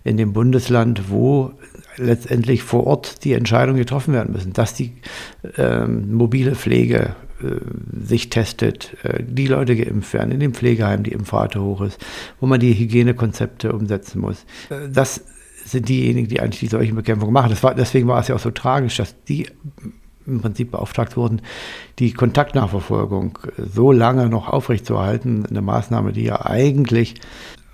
in 0.04 0.16
dem 0.16 0.32
Bundesland, 0.32 1.10
wo 1.10 1.52
letztendlich 1.96 2.62
vor 2.62 2.86
Ort 2.86 3.24
die 3.24 3.34
Entscheidungen 3.34 3.78
getroffen 3.78 4.14
werden 4.14 4.32
müssen, 4.32 4.52
dass 4.52 4.74
die 4.74 4.92
ähm, 5.56 6.14
mobile 6.14 6.56
Pflege 6.56 7.14
äh, 7.42 7.60
sich 8.04 8.30
testet, 8.30 8.96
äh, 9.02 9.22
die 9.22 9.46
Leute 9.46 9.76
geimpft 9.76 10.12
werden, 10.12 10.32
in 10.32 10.40
dem 10.40 10.54
Pflegeheim 10.54 11.02
die 11.02 11.12
Impfrate 11.12 11.60
hoch 11.60 11.82
ist, 11.82 12.04
wo 12.40 12.46
man 12.46 12.60
die 12.60 12.74
Hygienekonzepte 12.74 13.72
umsetzen 13.72 14.20
muss. 14.20 14.44
Äh, 14.70 14.88
das 14.90 15.24
sind 15.64 15.88
diejenigen, 15.88 16.28
die 16.28 16.40
eigentlich 16.40 16.60
die 16.60 16.66
Seuchenbekämpfung 16.66 17.32
machen. 17.32 17.56
War, 17.62 17.74
deswegen 17.74 18.06
war 18.06 18.20
es 18.20 18.28
ja 18.28 18.34
auch 18.34 18.40
so 18.40 18.50
tragisch, 18.50 18.98
dass 18.98 19.22
die 19.24 19.46
im 20.26 20.40
Prinzip 20.40 20.70
beauftragt 20.70 21.16
wurden, 21.16 21.42
die 21.98 22.12
Kontaktnachverfolgung 22.12 23.38
so 23.56 23.92
lange 23.92 24.28
noch 24.28 24.48
aufrechtzuerhalten. 24.48 25.46
Eine 25.46 25.62
Maßnahme, 25.62 26.12
die 26.12 26.24
ja 26.24 26.44
eigentlich 26.44 27.16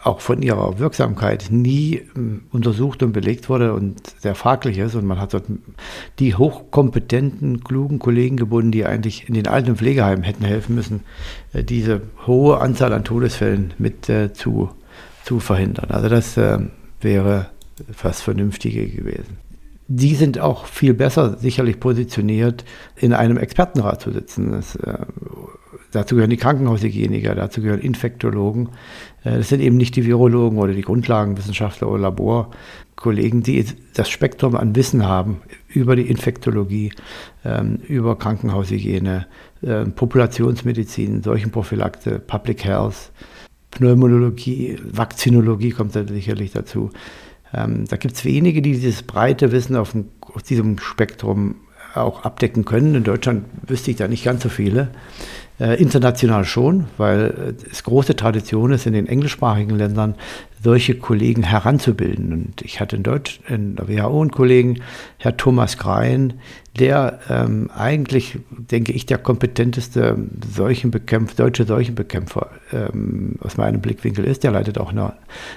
auch 0.03 0.21
von 0.21 0.41
ihrer 0.43 0.79
Wirksamkeit 0.79 1.49
nie 1.51 2.03
ähm, 2.17 2.45
untersucht 2.51 3.03
und 3.03 3.13
belegt 3.13 3.49
wurde 3.49 3.75
und 3.75 4.01
sehr 4.19 4.35
fraglich 4.35 4.79
ist. 4.79 4.95
Und 4.95 5.05
man 5.05 5.21
hat 5.21 5.35
dort 5.35 5.45
die 6.19 6.35
hochkompetenten, 6.35 7.63
klugen 7.63 7.99
Kollegen 7.99 8.37
gebunden, 8.37 8.73
die 8.73 8.87
eigentlich 8.87 9.29
in 9.29 9.35
den 9.35 9.47
alten 9.47 9.77
Pflegeheimen 9.77 10.25
hätten 10.25 10.45
helfen 10.45 10.75
müssen, 10.75 11.01
äh, 11.53 11.63
diese 11.63 12.03
hohe 12.27 12.61
Anzahl 12.61 12.93
an 12.93 13.05
Todesfällen 13.05 13.75
mit 13.79 14.09
äh, 14.09 14.33
zu, 14.33 14.71
zu 15.25 15.39
verhindern. 15.39 15.91
Also 15.91 16.09
das 16.09 16.37
äh, 16.37 16.59
wäre 17.01 17.51
fast 17.93 18.23
Vernünftige 18.23 18.89
gewesen 18.89 19.50
die 19.93 20.15
sind 20.15 20.39
auch 20.39 20.67
viel 20.67 20.95
besser 20.95 21.37
sicherlich 21.37 21.81
positioniert, 21.81 22.65
in 22.95 23.13
einem 23.13 23.37
Expertenrat 23.37 24.01
zu 24.01 24.13
sitzen. 24.13 24.53
Das, 24.53 24.77
äh, 24.77 24.99
dazu 25.91 26.15
gehören 26.15 26.31
die 26.31 26.37
Krankenhaushygieniker, 26.37 27.35
dazu 27.35 27.61
gehören 27.61 27.81
Infektologen. 27.81 28.69
Äh, 29.25 29.39
das 29.39 29.49
sind 29.49 29.61
eben 29.61 29.77
nicht 29.77 29.97
die 29.97 30.07
Virologen 30.07 30.59
oder 30.59 30.75
die 30.75 30.83
Grundlagenwissenschaftler 30.83 31.89
oder 31.89 32.03
Laborkollegen, 32.03 33.43
die 33.43 33.65
das 33.95 34.09
Spektrum 34.09 34.55
an 34.55 34.77
Wissen 34.77 35.05
haben 35.05 35.43
über 35.67 35.97
die 35.97 36.09
Infektologie, 36.09 36.93
ähm, 37.45 37.81
über 37.89 38.17
Krankenhaushygiene, 38.17 39.27
äh, 39.63 39.87
Populationsmedizin, 39.87 41.25
Seuchenprophylaxe, 41.25 42.21
Public 42.21 42.63
Health, 42.63 43.11
Pneumologie, 43.73 44.79
Vakzinologie 44.85 45.71
kommt 45.71 45.97
da 45.97 46.07
sicherlich 46.07 46.53
dazu. 46.53 46.91
Ähm, 47.55 47.85
da 47.89 47.97
gibt 47.97 48.15
es 48.15 48.25
wenige, 48.25 48.63
die 48.63 48.73
dieses 48.73 49.03
breite 49.03 49.53
Wissen 49.53 49.77
auf, 49.77 49.93
dem, 49.93 50.09
auf, 50.21 50.43
diesem 50.43 50.79
Spektrum 50.79 51.57
auch 51.95 52.25
abdecken 52.25 52.65
können. 52.65 52.95
In 52.95 53.05
Deutschland 53.05 53.45
wüsste 53.67 53.91
ich 53.91 53.97
da 53.97 54.09
nicht 54.09 54.25
ganz 54.25 54.43
so 54.43 54.49
viele. 54.49 54.89
Äh, 55.59 55.81
international 55.81 56.45
schon, 56.45 56.87
weil 56.97 57.55
es 57.71 57.83
große 57.83 58.17
Tradition 58.17 58.73
ist, 58.73 58.87
in 58.87 58.93
den 58.93 59.07
englischsprachigen 59.07 59.77
Ländern 59.77 60.15
solche 60.63 60.95
Kollegen 60.95 61.43
heranzubilden. 61.43 62.33
Und 62.33 62.63
ich 62.63 62.81
hatte 62.81 62.97
in 62.97 63.03
Deutsch, 63.03 63.41
in 63.49 63.77
der 63.77 63.89
WHO 63.89 64.21
einen 64.21 64.31
Kollegen, 64.31 64.81
Herr 65.19 65.37
Thomas 65.37 65.79
Grein, 65.79 66.35
der 66.79 67.19
ähm, 67.29 67.69
eigentlich, 67.75 68.39
denke 68.51 68.93
ich, 68.93 69.05
der 69.05 69.19
kompetenteste 69.19 70.17
Seuchenbekämpfer, 70.55 71.35
deutsche 71.37 71.65
Seuchenbekämpfer 71.65 72.51
ähm, 72.73 73.37
aus 73.41 73.57
meinem 73.57 73.81
Blickwinkel 73.81 74.25
ist. 74.25 74.45
Der 74.45 74.53
leitet 74.53 74.79
auch 74.79 74.91
eine, 74.91 75.15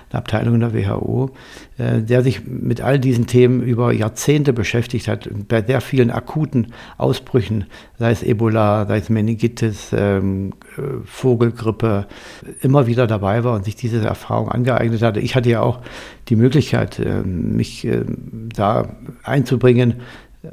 eine 0.09 0.19
Abteilung 0.19 0.55
in 0.55 0.61
der 0.61 0.73
WHO, 0.73 1.31
äh, 1.77 2.01
der 2.01 2.23
sich 2.23 2.47
mit 2.47 2.81
all 2.81 2.99
diesen 2.99 3.27
Themen 3.27 3.61
über 3.61 3.93
Jahrzehnte 3.93 4.53
beschäftigt 4.53 5.07
hat, 5.07 5.29
bei 5.47 5.61
sehr 5.61 5.81
vielen 5.81 6.09
akuten 6.09 6.73
Ausbrüchen, 6.97 7.65
sei 7.99 8.11
es 8.11 8.23
Ebola, 8.23 8.85
sei 8.87 8.97
es 8.97 9.09
Meningitis, 9.09 9.91
ähm, 9.95 10.53
äh, 10.72 10.72
Vogelgrippe, 11.05 12.07
immer 12.61 12.87
wieder 12.87 13.07
dabei 13.07 13.43
war 13.43 13.55
und 13.55 13.65
sich 13.65 13.75
diese 13.75 14.03
Erfahrung 14.05 14.49
angeeignet 14.49 15.01
hatte. 15.01 15.19
Ich 15.19 15.35
hatte 15.35 15.49
ja 15.49 15.61
auch 15.61 15.79
die 16.29 16.35
Möglichkeit, 16.35 16.99
äh, 16.99 17.21
mich 17.21 17.85
äh, 17.85 18.03
da 18.55 18.95
einzubringen 19.23 20.01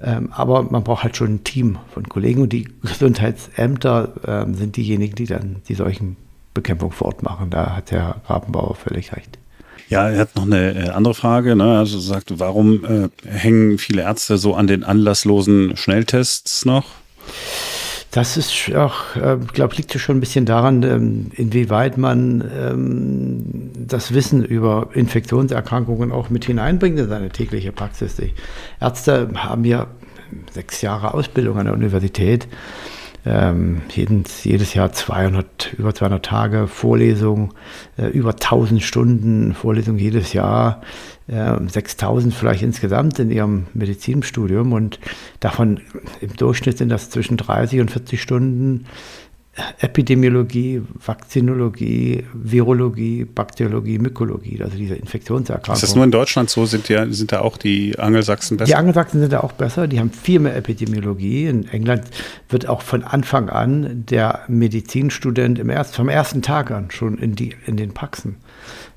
ähm, 0.02 0.28
aber 0.32 0.62
man 0.62 0.84
braucht 0.84 1.02
halt 1.02 1.16
schon 1.16 1.34
ein 1.34 1.44
Team 1.44 1.78
von 1.92 2.08
Kollegen 2.08 2.42
und 2.42 2.52
die 2.52 2.68
Gesundheitsämter 2.82 4.12
ähm, 4.26 4.54
sind 4.54 4.76
diejenigen, 4.76 5.16
die 5.16 5.26
dann 5.26 5.56
die 5.68 5.74
solchen 5.74 6.16
Bekämpfung 6.54 6.92
vor 6.92 7.08
Ort 7.08 7.22
machen. 7.22 7.50
Da 7.50 7.76
hat 7.76 7.90
Herr 7.90 8.20
Rabenbauer 8.26 8.76
völlig 8.76 9.12
recht. 9.12 9.38
Ja, 9.88 10.08
er 10.08 10.20
hat 10.20 10.36
noch 10.36 10.44
eine 10.44 10.74
äh, 10.74 10.88
andere 10.90 11.14
Frage. 11.14 11.56
Ne? 11.56 11.78
Also 11.78 11.98
sagt, 11.98 12.38
warum 12.38 12.84
äh, 12.84 13.08
hängen 13.28 13.78
viele 13.78 14.02
Ärzte 14.02 14.38
so 14.38 14.54
an 14.54 14.68
den 14.68 14.84
anlasslosen 14.84 15.76
Schnelltests 15.76 16.64
noch? 16.64 16.86
Das 18.10 18.36
ist 18.36 18.74
auch, 18.74 19.14
äh, 19.14 19.38
glaube 19.52 19.76
liegt 19.76 19.92
schon 19.98 20.16
ein 20.16 20.20
bisschen 20.20 20.44
daran, 20.44 20.82
ähm, 20.82 21.30
inwieweit 21.34 21.96
man 21.96 22.42
ähm, 22.52 23.70
das 23.86 24.12
Wissen 24.12 24.44
über 24.44 24.88
Infektionserkrankungen 24.94 26.10
auch 26.10 26.28
mit 26.28 26.44
hineinbringt 26.44 26.98
in 26.98 27.08
seine 27.08 27.28
tägliche 27.28 27.70
Praxis. 27.70 28.16
Die 28.16 28.32
Ärzte 28.80 29.30
haben 29.36 29.64
ja 29.64 29.86
sechs 30.52 30.82
Jahre 30.82 31.14
Ausbildung 31.14 31.58
an 31.58 31.66
der 31.66 31.74
Universität 31.74 32.48
ähm, 33.26 33.82
jedes, 33.90 34.44
jedes 34.44 34.74
Jahr 34.74 34.92
200, 34.92 35.74
über 35.76 35.94
200 35.94 36.24
Tage 36.24 36.66
Vorlesung, 36.66 37.52
äh, 37.98 38.06
über 38.06 38.30
1000 38.30 38.82
Stunden 38.82 39.54
Vorlesung 39.54 39.98
jedes 39.98 40.32
Jahr, 40.32 40.82
äh, 41.26 41.56
6000 41.66 42.34
vielleicht 42.34 42.62
insgesamt 42.62 43.18
in 43.18 43.30
ihrem 43.30 43.66
Medizinstudium 43.74 44.72
und 44.72 44.98
davon 45.40 45.80
im 46.20 46.34
Durchschnitt 46.34 46.78
sind 46.78 46.88
das 46.88 47.10
zwischen 47.10 47.36
30 47.36 47.80
und 47.80 47.90
40 47.90 48.20
Stunden 48.20 48.86
Epidemiologie, 49.80 50.82
Vakzinologie, 50.94 52.24
Virologie, 52.32 53.24
Bakteriologie, 53.24 53.98
Mykologie, 53.98 54.62
also 54.62 54.76
diese 54.76 54.94
Infektionserkrankungen. 54.94 55.74
Ist 55.74 55.82
das 55.82 55.94
nur 55.94 56.04
in 56.04 56.10
Deutschland 56.10 56.50
so? 56.50 56.66
Sind, 56.66 56.88
die, 56.88 57.12
sind 57.12 57.32
da 57.32 57.40
auch 57.40 57.56
die 57.56 57.98
Angelsachsen 57.98 58.56
besser? 58.56 58.66
Die 58.66 58.74
Angelsachsen 58.74 59.20
sind 59.20 59.32
da 59.32 59.40
auch 59.40 59.52
besser, 59.52 59.88
die 59.88 60.00
haben 60.00 60.10
viel 60.10 60.40
mehr 60.40 60.56
Epidemiologie. 60.56 61.46
In 61.46 61.68
England 61.68 62.04
wird 62.48 62.68
auch 62.68 62.82
von 62.82 63.04
Anfang 63.04 63.48
an 63.48 64.04
der 64.06 64.40
Medizinstudent 64.48 65.58
im 65.58 65.70
erst, 65.70 65.96
vom 65.96 66.08
ersten 66.08 66.42
Tag 66.42 66.70
an 66.70 66.90
schon 66.90 67.18
in, 67.18 67.34
die, 67.34 67.54
in 67.66 67.76
den 67.76 67.92
Praxen 67.92 68.36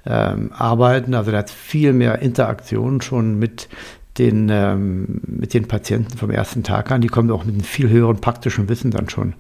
ähm, 0.06 0.52
arbeiten. 0.54 1.14
Also 1.14 1.32
da 1.32 1.40
hat 1.40 1.50
viel 1.50 1.94
mehr 1.94 2.20
Interaktion 2.20 3.02
schon 3.02 3.40
mit 3.40 3.70
den, 4.18 4.50
ähm, 4.52 5.22
mit 5.26 5.54
den 5.54 5.68
Patienten 5.68 6.18
vom 6.18 6.30
ersten 6.30 6.64
Tag 6.64 6.92
an. 6.92 7.02
Die 7.02 7.08
kommen 7.08 7.32
auch 7.32 7.46
mit 7.46 7.56
einem 7.56 7.64
viel 7.64 7.90
höheren 7.90 8.22
praktischen 8.22 8.70
Wissen 8.70 8.92
dann 8.92 9.10
schon 9.10 9.34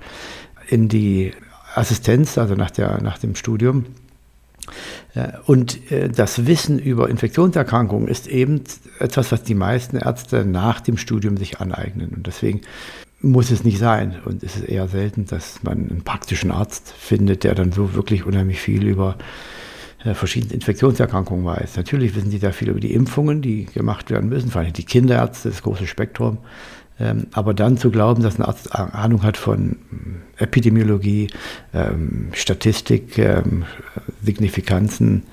in 0.74 0.90
die 0.90 1.34
Assistenz, 1.76 2.38
also 2.38 2.56
nach, 2.56 2.72
der, 2.72 3.02
nach 3.02 3.20
dem 3.20 3.36
Studium. 3.36 3.86
Und 5.46 5.92
äh, 5.92 6.10
das 6.10 6.48
Wissen 6.48 6.80
über 6.80 7.10
Infektionserkrankungen 7.10 8.08
ist 8.08 8.28
eben 8.28 8.64
etwas, 9.00 9.32
was 9.32 9.44
die 9.44 9.56
meisten 9.56 9.98
Ärzte 9.98 10.46
nach 10.46 10.82
dem 10.82 10.98
Studium 10.98 11.38
sich 11.38 11.60
aneignen. 11.60 12.14
Und 12.16 12.26
deswegen 12.26 12.62
muss 13.22 13.52
es 13.52 13.64
nicht 13.64 13.78
sein. 13.78 14.16
Und 14.26 14.44
es 14.44 14.56
ist 14.56 14.66
eher 14.66 14.88
selten, 14.88 15.26
dass 15.26 15.62
man 15.64 15.90
einen 15.90 16.04
praktischen 16.04 16.52
Arzt 16.52 16.94
findet, 16.98 17.44
der 17.44 17.56
dann 17.56 17.72
so 17.72 17.94
wirklich 17.94 18.26
unheimlich 18.26 18.60
viel 18.60 18.86
über 18.88 19.18
äh, 20.04 20.14
verschiedene 20.14 20.54
Infektionserkrankungen 20.54 21.46
weiß. 21.46 21.78
Natürlich 21.78 22.16
wissen 22.16 22.32
sie 22.32 22.40
da 22.40 22.52
viel 22.52 22.70
über 22.70 22.80
die 22.80 22.94
Impfungen, 22.94 23.42
die 23.42 23.66
gemacht 23.66 24.10
werden 24.10 24.30
müssen, 24.30 24.50
vor 24.50 24.62
allem 24.62 24.74
die 24.74 24.86
Kinderärzte, 24.86 25.50
das 25.50 25.62
große 25.62 25.86
Spektrum. 25.86 26.40
Ähm, 27.04 27.28
aber 27.34 27.54
dann 27.54 27.78
zu 27.78 27.92
glauben, 27.92 28.24
dass 28.24 28.40
ein 28.40 28.46
Arzt 28.46 28.74
Ahnung 28.74 29.24
hat 29.24 29.36
von 29.36 29.76
Epidemiologie, 30.38 31.28
ähm, 31.74 32.30
Statistik, 32.32 33.18
ähm, 33.18 33.66
Signifikanzen, 34.24 35.24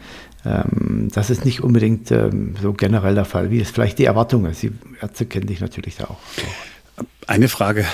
das 0.43 1.29
ist 1.29 1.45
nicht 1.45 1.63
unbedingt 1.63 2.09
so 2.09 2.73
generell 2.73 3.15
der 3.15 3.27
Fall, 3.27 3.51
wie 3.51 3.61
es 3.61 3.71
vielleicht 3.71 3.99
die 3.99 4.07
Erwartung 4.07 4.47
ist. 4.47 4.63
Die 4.63 4.73
Ärzte 5.03 5.27
kennen 5.27 5.47
sich 5.47 5.61
natürlich 5.61 5.97
da 5.97 6.05
auch. 6.05 6.19
Eine 7.27 7.49
Frage, 7.49 7.85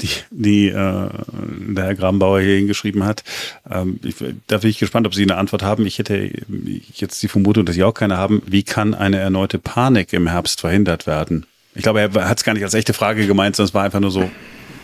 die, 0.00 0.08
die 0.30 0.68
äh, 0.68 0.72
der 0.74 1.84
Herr 1.84 1.94
Grabenbauer 1.94 2.40
hier 2.40 2.56
hingeschrieben 2.56 3.04
hat. 3.04 3.22
Ähm, 3.70 4.00
ich, 4.02 4.16
da 4.46 4.58
bin 4.58 4.70
ich 4.70 4.78
gespannt, 4.78 5.06
ob 5.06 5.14
Sie 5.14 5.22
eine 5.22 5.36
Antwort 5.36 5.62
haben. 5.62 5.86
Ich 5.86 5.98
hätte 5.98 6.30
jetzt 6.92 7.22
die 7.22 7.28
Vermutung, 7.28 7.64
dass 7.64 7.74
Sie 7.74 7.84
auch 7.84 7.94
keine 7.94 8.18
haben. 8.18 8.42
Wie 8.46 8.64
kann 8.64 8.94
eine 8.94 9.18
erneute 9.18 9.58
Panik 9.58 10.12
im 10.12 10.26
Herbst 10.26 10.60
verhindert 10.60 11.06
werden? 11.06 11.46
Ich 11.74 11.82
glaube, 11.82 12.00
er 12.00 12.28
hat 12.28 12.38
es 12.38 12.44
gar 12.44 12.54
nicht 12.54 12.64
als 12.64 12.74
echte 12.74 12.92
Frage 12.92 13.26
gemeint, 13.26 13.56
sondern 13.56 13.68
es 13.68 13.74
war 13.74 13.84
einfach 13.84 14.00
nur 14.00 14.10
so, 14.10 14.30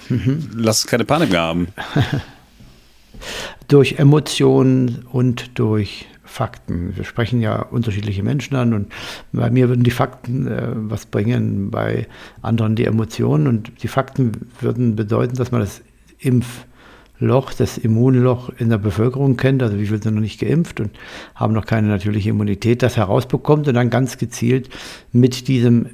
mhm. 0.08 0.50
lass 0.54 0.86
keine 0.86 1.04
Panik 1.04 1.30
mehr 1.30 1.42
haben. 1.42 1.68
durch 3.68 3.98
Emotionen 3.98 5.04
und 5.10 5.58
durch 5.58 6.06
Fakten. 6.24 6.96
Wir 6.96 7.04
sprechen 7.04 7.40
ja 7.40 7.62
unterschiedliche 7.62 8.22
Menschen 8.22 8.54
an 8.54 8.74
und 8.74 8.92
bei 9.32 9.50
mir 9.50 9.68
würden 9.68 9.82
die 9.82 9.90
Fakten 9.90 10.46
äh, 10.46 10.68
was 10.74 11.06
bringen, 11.06 11.70
bei 11.70 12.06
anderen 12.42 12.76
die 12.76 12.84
Emotionen 12.84 13.46
und 13.46 13.82
die 13.82 13.88
Fakten 13.88 14.48
würden 14.60 14.94
bedeuten, 14.94 15.36
dass 15.36 15.50
man 15.50 15.62
das 15.62 15.80
Impfloch, 16.18 17.52
das 17.54 17.78
Immunloch 17.78 18.50
in 18.58 18.68
der 18.68 18.78
Bevölkerung 18.78 19.36
kennt, 19.36 19.62
also 19.62 19.78
wie 19.78 19.86
viele 19.86 20.02
sind 20.02 20.14
noch 20.14 20.20
nicht 20.20 20.40
geimpft 20.40 20.80
und 20.80 20.90
haben 21.34 21.54
noch 21.54 21.66
keine 21.66 21.88
natürliche 21.88 22.30
Immunität, 22.30 22.82
das 22.82 22.96
herausbekommt 22.96 23.66
und 23.66 23.74
dann 23.74 23.90
ganz 23.90 24.18
gezielt 24.18 24.68
mit 25.12 25.48
diesem 25.48 25.86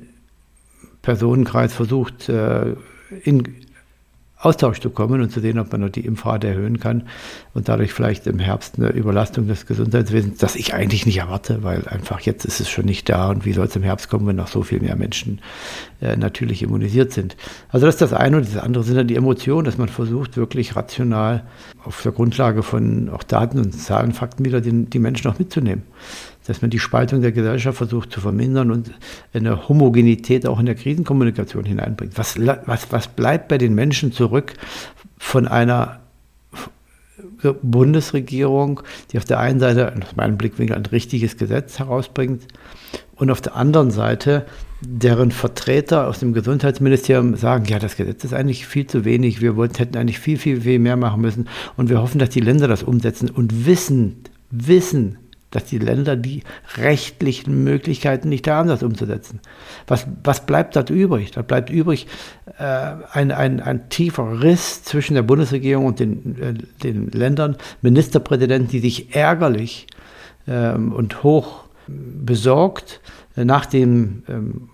Personenkreis 1.04 1.72
versucht, 1.72 2.28
äh, 2.28 2.74
in, 3.22 3.44
Austausch 4.44 4.80
zu 4.80 4.90
kommen 4.90 5.22
und 5.22 5.30
zu 5.30 5.40
sehen, 5.40 5.58
ob 5.58 5.72
man 5.72 5.80
noch 5.80 5.88
die 5.88 6.04
Impfrate 6.04 6.48
erhöhen 6.48 6.78
kann 6.78 7.04
und 7.54 7.68
dadurch 7.68 7.94
vielleicht 7.94 8.26
im 8.26 8.38
Herbst 8.38 8.78
eine 8.78 8.90
Überlastung 8.90 9.48
des 9.48 9.64
Gesundheitswesens, 9.64 10.38
das 10.38 10.54
ich 10.54 10.74
eigentlich 10.74 11.06
nicht 11.06 11.18
erwarte, 11.18 11.62
weil 11.62 11.88
einfach 11.88 12.20
jetzt 12.20 12.44
ist 12.44 12.60
es 12.60 12.68
schon 12.68 12.84
nicht 12.84 13.08
da 13.08 13.30
und 13.30 13.46
wie 13.46 13.54
soll 13.54 13.66
es 13.66 13.76
im 13.76 13.82
Herbst 13.82 14.10
kommen, 14.10 14.26
wenn 14.26 14.36
noch 14.36 14.48
so 14.48 14.62
viel 14.62 14.80
mehr 14.80 14.96
Menschen 14.96 15.40
äh, 16.02 16.16
natürlich 16.16 16.62
immunisiert 16.62 17.12
sind. 17.12 17.36
Also 17.70 17.86
das 17.86 17.94
ist 17.94 18.02
das 18.02 18.12
eine 18.12 18.36
und 18.36 18.46
das 18.46 18.62
andere 18.62 18.84
sind 18.84 18.96
dann 18.96 19.08
die 19.08 19.16
Emotionen, 19.16 19.64
dass 19.64 19.78
man 19.78 19.88
versucht, 19.88 20.36
wirklich 20.36 20.76
rational 20.76 21.44
auf 21.84 22.02
der 22.02 22.12
Grundlage 22.12 22.62
von 22.62 23.08
auch 23.10 23.22
Daten 23.22 23.58
und 23.58 23.72
Zahlen, 23.72 24.12
Fakten 24.12 24.44
wieder 24.44 24.60
den, 24.60 24.90
die 24.90 24.98
Menschen 24.98 25.30
auch 25.30 25.38
mitzunehmen 25.38 25.82
dass 26.46 26.60
man 26.60 26.70
die 26.70 26.78
Spaltung 26.78 27.22
der 27.22 27.32
Gesellschaft 27.32 27.78
versucht 27.78 28.12
zu 28.12 28.20
vermindern 28.20 28.70
und 28.70 28.90
eine 29.32 29.68
Homogenität 29.68 30.46
auch 30.46 30.60
in 30.60 30.66
der 30.66 30.74
Krisenkommunikation 30.74 31.64
hineinbringt. 31.64 32.18
Was, 32.18 32.38
was, 32.38 32.92
was 32.92 33.08
bleibt 33.08 33.48
bei 33.48 33.58
den 33.58 33.74
Menschen 33.74 34.12
zurück 34.12 34.54
von 35.16 35.48
einer 35.48 36.00
Bundesregierung, 37.62 38.82
die 39.10 39.18
auf 39.18 39.24
der 39.24 39.40
einen 39.40 39.60
Seite 39.60 39.94
aus 40.02 40.16
meinem 40.16 40.36
Blickwinkel 40.36 40.76
ein 40.76 40.86
richtiges 40.86 41.36
Gesetz 41.36 41.78
herausbringt 41.78 42.46
und 43.16 43.30
auf 43.30 43.40
der 43.40 43.56
anderen 43.56 43.90
Seite 43.90 44.46
deren 44.86 45.30
Vertreter 45.30 46.08
aus 46.08 46.20
dem 46.20 46.32
Gesundheitsministerium 46.32 47.36
sagen, 47.36 47.64
ja, 47.66 47.78
das 47.78 47.96
Gesetz 47.96 48.24
ist 48.24 48.34
eigentlich 48.34 48.66
viel 48.66 48.86
zu 48.86 49.04
wenig, 49.04 49.40
wir 49.40 49.56
wollten, 49.56 49.76
hätten 49.76 49.96
eigentlich 49.96 50.18
viel, 50.18 50.38
viel, 50.38 50.60
viel 50.60 50.78
mehr 50.78 50.96
machen 50.96 51.20
müssen 51.20 51.48
und 51.76 51.88
wir 51.88 52.00
hoffen, 52.00 52.18
dass 52.18 52.30
die 52.30 52.40
Länder 52.40 52.68
das 52.68 52.82
umsetzen 52.82 53.30
und 53.30 53.66
wissen, 53.66 54.22
wissen, 54.50 55.18
dass 55.50 55.64
die 55.64 55.78
Länder 55.78 56.16
die 56.16 56.42
rechtlichen 56.76 57.62
Möglichkeiten 57.62 58.28
nicht 58.28 58.48
haben, 58.48 58.68
das 58.68 58.82
umzusetzen. 58.82 59.40
Was, 59.86 60.06
was 60.24 60.46
bleibt 60.46 60.74
dort 60.74 60.90
übrig? 60.90 61.30
Da 61.30 61.42
bleibt 61.42 61.70
übrig 61.70 62.08
äh, 62.58 62.94
ein, 63.12 63.30
ein, 63.30 63.60
ein 63.60 63.88
tiefer 63.88 64.42
Riss 64.42 64.82
zwischen 64.82 65.14
der 65.14 65.22
Bundesregierung 65.22 65.86
und 65.86 66.00
den, 66.00 66.40
äh, 66.40 66.54
den 66.82 67.10
Ländern, 67.10 67.56
Ministerpräsidenten, 67.82 68.70
die 68.70 68.80
sich 68.80 69.14
ärgerlich 69.14 69.86
ähm, 70.48 70.92
und 70.92 71.22
hoch 71.22 71.64
besorgt 71.86 73.00
äh, 73.36 73.44
nach 73.44 73.66
dem 73.66 74.24
ähm, 74.28 74.70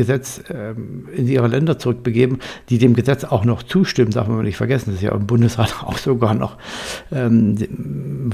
Gesetz 0.00 0.42
ähm, 0.48 1.08
in 1.14 1.28
ihre 1.28 1.46
Länder 1.46 1.78
zurückbegeben, 1.78 2.38
die 2.70 2.78
dem 2.78 2.94
Gesetz 2.94 3.24
auch 3.24 3.44
noch 3.44 3.62
zustimmen, 3.62 4.12
darf 4.12 4.28
man 4.28 4.42
nicht 4.44 4.56
vergessen. 4.56 4.86
Das 4.86 4.94
ist 4.96 5.02
ja 5.02 5.12
im 5.12 5.26
Bundesrat 5.26 5.74
auch 5.84 5.98
sogar 5.98 6.32
noch, 6.32 6.56
ähm, 7.12 7.56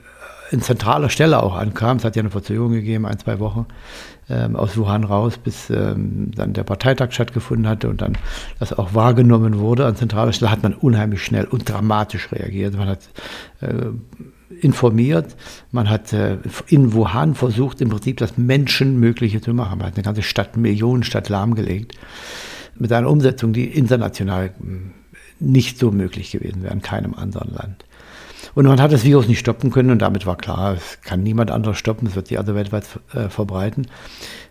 in 0.50 0.62
zentraler 0.62 1.10
Stelle 1.10 1.44
auch 1.44 1.56
ankam, 1.56 1.98
es 1.98 2.06
hat 2.06 2.16
ja 2.16 2.22
eine 2.22 2.30
Verzögerung 2.30 2.72
gegeben, 2.72 3.06
ein, 3.06 3.20
zwei 3.20 3.40
Wochen, 3.40 3.66
ähm, 4.30 4.56
aus 4.56 4.78
Wuhan 4.78 5.04
raus, 5.04 5.38
bis 5.38 5.70
ähm, 5.70 6.32
dann 6.36 6.54
der 6.54 6.64
Parteitag 6.64 7.12
stattgefunden 7.12 7.68
hatte 7.68 7.90
und 7.90 8.02
dann 8.02 8.18
das 8.60 8.72
auch 8.74 8.94
wahrgenommen 8.94 9.60
wurde 9.60 9.86
an 9.86 9.98
zentraler 9.98 10.32
Stelle, 10.34 10.52
hat 10.52 10.64
man 10.64 10.74
unheimlich 10.74 11.24
schnell 11.24 11.46
und 11.46 11.70
dramatisch 11.70 12.32
reagiert. 12.32 12.78
Man 12.78 12.88
hat 12.88 13.00
äh, 13.62 13.88
informiert. 14.62 15.36
Man 15.72 15.90
hat 15.90 16.14
äh, 16.14 16.38
in 16.68 16.94
Wuhan 16.94 17.36
versucht, 17.36 17.82
im 17.82 17.90
Prinzip 17.90 18.18
das 18.18 18.38
Menschenmögliche 18.38 19.42
zu 19.42 19.54
machen. 19.54 19.80
Man 19.80 19.88
hat 19.88 19.96
eine 19.96 20.04
ganze 20.04 20.24
Stadt, 20.24 20.58
Millionenstadt 20.58 21.30
lahmgelegt. 21.30 21.98
Mit 22.76 22.92
einer 22.92 23.10
Umsetzung, 23.10 23.54
die 23.54 23.66
international 23.66 24.52
hm, 24.60 24.92
nicht 25.40 25.78
so 25.78 25.92
möglich 25.92 26.32
gewesen 26.32 26.64
wäre 26.64 26.74
in 26.74 26.82
keinem 26.82 27.14
anderen 27.14 27.54
Land. 27.54 27.86
Und 28.58 28.66
man 28.66 28.82
hat 28.82 28.92
das 28.92 29.04
Virus 29.04 29.28
nicht 29.28 29.38
stoppen 29.38 29.70
können 29.70 29.92
und 29.92 30.02
damit 30.02 30.26
war 30.26 30.36
klar, 30.36 30.74
es 30.74 31.00
kann 31.04 31.22
niemand 31.22 31.52
anderes 31.52 31.78
stoppen, 31.78 32.08
es 32.08 32.16
wird 32.16 32.32
die 32.32 32.40
andere 32.40 32.56
weltweit 32.56 32.86
äh, 33.14 33.30
verbreiten. 33.30 33.86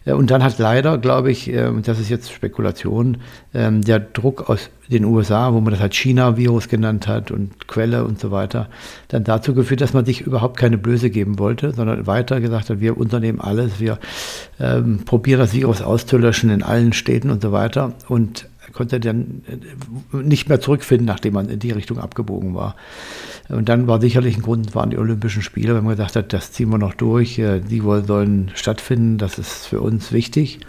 Äh, 0.05 0.13
und 0.13 0.31
dann 0.31 0.45
hat 0.45 0.61
leider, 0.61 0.97
glaube 0.97 1.33
ich, 1.33 1.53
äh, 1.53 1.67
und 1.67 1.89
das 1.89 1.99
ist 1.99 2.09
jetzt 2.09 2.31
Spekulation, 2.31 3.17
ähm, 3.53 3.83
der 3.83 3.99
Druck 3.99 4.49
aus 4.49 4.71
den 4.89 5.05
USA, 5.05 5.53
wo 5.53 5.61
man 5.61 5.73
das 5.73 5.81
halt 5.81 5.97
China-Virus 5.97 6.69
genannt 6.69 7.09
hat 7.09 7.33
und 7.33 7.67
Quelle 7.67 8.05
und 8.05 8.21
so 8.21 8.31
weiter, 8.31 8.69
dann 9.09 9.25
dazu 9.25 9.55
geführt, 9.55 9.81
dass 9.81 9.93
man 9.93 10.05
sich 10.05 10.21
überhaupt 10.21 10.57
keine 10.57 10.79
Blöße 10.79 11.11
geben 11.11 11.41
wollte, 11.41 11.73
sondern 11.73 12.07
weiter 12.07 12.41
gesagt 12.41 12.71
hat, 12.71 12.79
wir 12.79 12.97
unternehmen 12.97 13.41
alles, 13.41 13.81
wir 13.81 13.99
ähm, 14.61 15.01
probieren 15.05 15.41
das 15.41 15.53
Virus 15.53 15.83
auszulöschen 15.83 16.51
in 16.51 16.63
allen 16.63 16.93
Städten 16.93 17.29
und 17.29 17.43
so 17.43 17.51
weiter. 17.51 17.95
Und 18.07 18.47
konnte 18.77 19.01
dann 19.01 19.43
äh, 19.49 20.17
nicht 20.17 20.49
mehr 20.49 20.61
zurückfinden, 20.61 21.07
nachdem 21.07 21.35
man 21.35 21.49
in 21.49 21.59
die 21.59 21.73
Richtung 21.73 21.99
abgebogen 21.99 22.55
war. 22.55 22.77
Und 23.49 23.69
dann 23.69 23.87
war 23.89 24.01
sicherlich 24.01 24.37
ein 24.37 24.43
Grund, 24.43 24.75
waren 24.75 24.91
die 24.91 24.99
Olympischen 24.99 25.43
Spiele, 25.43 25.75
wenn 25.75 25.85
man 25.85 25.97
gesagt 25.97 26.17
hat, 26.17 26.33
das 26.33 26.53
ziehen 26.53 26.69
wir 26.69 26.79
noch 26.79 26.95
durch, 26.95 27.39
äh, 27.39 27.61
die 27.61 27.81
sollen 27.81 28.53
stattfinden, 28.55 29.19
das 29.19 29.39
ist 29.39 29.67
für 29.67 29.81
uns 29.81 30.13
wichtig. 30.13 30.61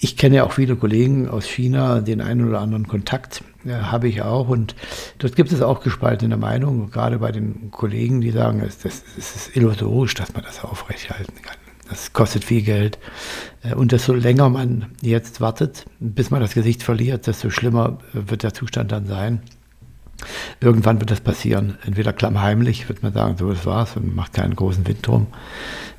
Ich 0.00 0.16
kenne 0.16 0.36
ja 0.36 0.44
auch 0.44 0.52
viele 0.52 0.76
Kollegen 0.76 1.28
aus 1.28 1.46
China, 1.46 2.00
den 2.00 2.20
einen 2.20 2.46
oder 2.46 2.60
anderen 2.60 2.86
Kontakt 2.86 3.42
äh, 3.64 3.72
habe 3.72 4.06
ich 4.06 4.22
auch. 4.22 4.48
Und 4.48 4.76
dort 5.18 5.34
gibt 5.34 5.50
es 5.50 5.62
auch 5.62 5.80
gespaltene 5.80 6.36
Meinungen, 6.36 6.90
gerade 6.90 7.18
bei 7.18 7.32
den 7.32 7.70
Kollegen, 7.70 8.20
die 8.20 8.30
sagen, 8.30 8.60
es, 8.60 8.84
ist 8.84 9.56
illusorisch, 9.56 10.14
dass 10.14 10.34
man 10.34 10.44
das 10.44 10.62
aufrechthalten 10.62 11.42
kann. 11.42 11.67
Das 11.88 12.12
kostet 12.12 12.44
viel 12.44 12.62
Geld. 12.62 12.98
Äh, 13.62 13.74
und 13.74 13.92
desto 13.92 14.14
länger 14.14 14.48
man 14.48 14.86
jetzt 15.00 15.40
wartet, 15.40 15.86
bis 16.00 16.30
man 16.30 16.40
das 16.40 16.54
Gesicht 16.54 16.82
verliert, 16.82 17.26
desto 17.26 17.50
schlimmer 17.50 17.98
wird 18.12 18.42
der 18.42 18.54
Zustand 18.54 18.92
dann 18.92 19.06
sein. 19.06 19.42
Irgendwann 20.60 21.00
wird 21.00 21.10
das 21.10 21.20
passieren. 21.20 21.78
Entweder 21.84 22.12
klammheimlich 22.12 22.88
wird 22.88 23.02
man 23.02 23.12
sagen, 23.12 23.36
so 23.38 23.50
das 23.50 23.64
war's 23.66 23.96
und 23.96 24.14
macht 24.14 24.32
keinen 24.32 24.56
großen 24.56 24.86
Wind 24.86 25.06
drum. 25.06 25.28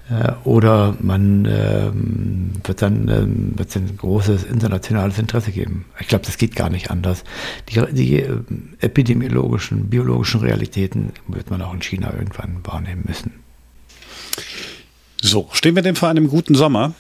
Äh, 0.09 0.33
oder 0.43 0.95
man 0.99 1.45
ähm, 1.45 2.51
wird 2.63 2.81
dann 2.81 3.07
ähm, 3.07 3.53
wird 3.55 3.75
ein 3.75 3.95
großes 3.95 4.43
internationales 4.43 5.19
Interesse 5.19 5.51
geben. 5.51 5.85
Ich 5.99 6.07
glaube, 6.07 6.25
das 6.25 6.37
geht 6.37 6.55
gar 6.55 6.69
nicht 6.69 6.91
anders. 6.91 7.23
Die, 7.69 7.81
die 7.93 8.21
äh, 8.21 8.39
epidemiologischen, 8.79 9.89
biologischen 9.89 10.41
Realitäten 10.41 11.13
wird 11.27 11.49
man 11.49 11.61
auch 11.61 11.73
in 11.73 11.81
China 11.81 12.13
irgendwann 12.13 12.59
wahrnehmen 12.63 13.03
müssen. 13.07 13.38
So, 15.21 15.49
stehen 15.51 15.75
wir 15.75 15.83
denn 15.83 15.95
vor 15.95 16.09
einem 16.09 16.29
guten 16.29 16.55
Sommer? 16.55 16.93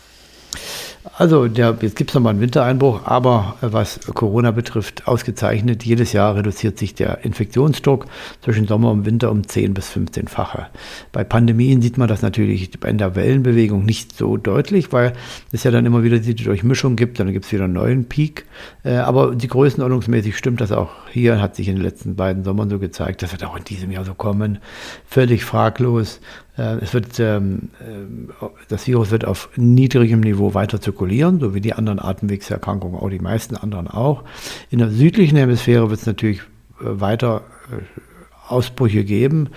Also 1.17 1.47
der, 1.47 1.77
jetzt 1.81 1.95
gibt 1.95 2.11
es 2.11 2.13
nochmal 2.13 2.31
einen 2.31 2.41
Wintereinbruch, 2.41 3.05
aber 3.05 3.55
äh, 3.61 3.67
was 3.71 4.01
Corona 4.13 4.51
betrifft, 4.51 5.07
ausgezeichnet. 5.07 5.83
Jedes 5.85 6.11
Jahr 6.11 6.35
reduziert 6.35 6.77
sich 6.77 6.93
der 6.93 7.23
Infektionsdruck 7.23 8.05
zwischen 8.41 8.67
Sommer 8.67 8.91
und 8.91 9.05
Winter 9.05 9.31
um 9.31 9.47
10 9.47 9.73
bis 9.73 9.89
15-fache. 9.91 10.67
Bei 11.13 11.23
Pandemien 11.23 11.81
sieht 11.81 11.97
man 11.97 12.09
das 12.09 12.21
natürlich 12.21 12.71
in 12.83 12.97
der 12.97 13.15
Wellenbewegung 13.15 13.85
nicht 13.85 14.17
so 14.17 14.35
deutlich, 14.35 14.91
weil 14.91 15.13
es 15.53 15.63
ja 15.63 15.71
dann 15.71 15.85
immer 15.85 16.03
wieder 16.03 16.19
die 16.19 16.35
Durchmischung 16.35 16.97
gibt, 16.97 17.19
dann 17.19 17.31
gibt 17.31 17.45
es 17.45 17.51
wieder 17.53 17.63
einen 17.63 17.73
neuen 17.73 18.05
Peak. 18.05 18.45
Äh, 18.83 18.95
aber 18.95 19.35
die 19.35 19.47
größenordnungsmäßig 19.47 20.37
stimmt 20.37 20.59
das 20.59 20.73
auch 20.73 20.89
hier, 21.11 21.41
hat 21.41 21.55
sich 21.55 21.69
in 21.69 21.75
den 21.75 21.83
letzten 21.83 22.17
beiden 22.17 22.43
Sommern 22.43 22.69
so 22.69 22.77
gezeigt. 22.77 23.21
Das 23.21 23.31
wird 23.31 23.45
auch 23.45 23.55
in 23.55 23.63
diesem 23.63 23.91
Jahr 23.91 24.03
so 24.03 24.13
kommen. 24.13 24.59
Völlig 25.05 25.45
fraglos. 25.45 26.19
Äh, 26.59 26.79
es 26.81 26.93
wird, 26.93 27.19
ähm, 27.19 27.69
äh, 27.79 28.45
das 28.67 28.85
Virus 28.87 29.11
wird 29.11 29.25
auf 29.25 29.49
niedrigem 29.55 30.19
Niveau 30.19 30.53
weiter 30.53 30.81
zirkulieren, 30.81 31.39
so 31.39 31.53
wie 31.55 31.61
die 31.61 31.73
anderen 31.73 31.99
Atemwegserkrankungen, 31.99 32.99
auch 32.99 33.09
die 33.09 33.19
meisten 33.19 33.55
anderen 33.55 33.87
auch. 33.87 34.23
In 34.69 34.79
der 34.79 34.89
südlichen 34.89 35.37
Hemisphäre 35.37 35.89
wird 35.89 36.01
es 36.01 36.05
natürlich 36.05 36.39
äh, 36.39 36.43
weiter 36.81 37.41
Ausbrüche 38.47 39.03
geben. 39.03 39.49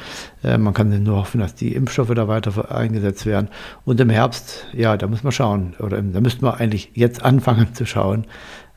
Man 0.43 0.75
kann 0.75 1.03
nur 1.03 1.17
hoffen, 1.17 1.41
dass 1.41 1.55
die 1.55 1.75
Impfstoffe 1.75 2.12
da 2.12 2.29
weiter 2.29 2.77
eingesetzt 2.77 3.25
werden. 3.25 3.49
Und 3.87 3.99
im 4.03 4.11
Herbst, 4.11 4.67
ja, 4.75 4.99
da 4.99 5.07
muss 5.07 5.23
man 5.23 5.33
schauen, 5.33 5.73
oder 5.79 6.03
da 6.03 6.21
müssten 6.21 6.43
wir 6.43 6.61
eigentlich 6.61 6.91
jetzt 6.93 7.25
anfangen 7.25 7.73
zu 7.73 7.87
schauen, 7.87 8.27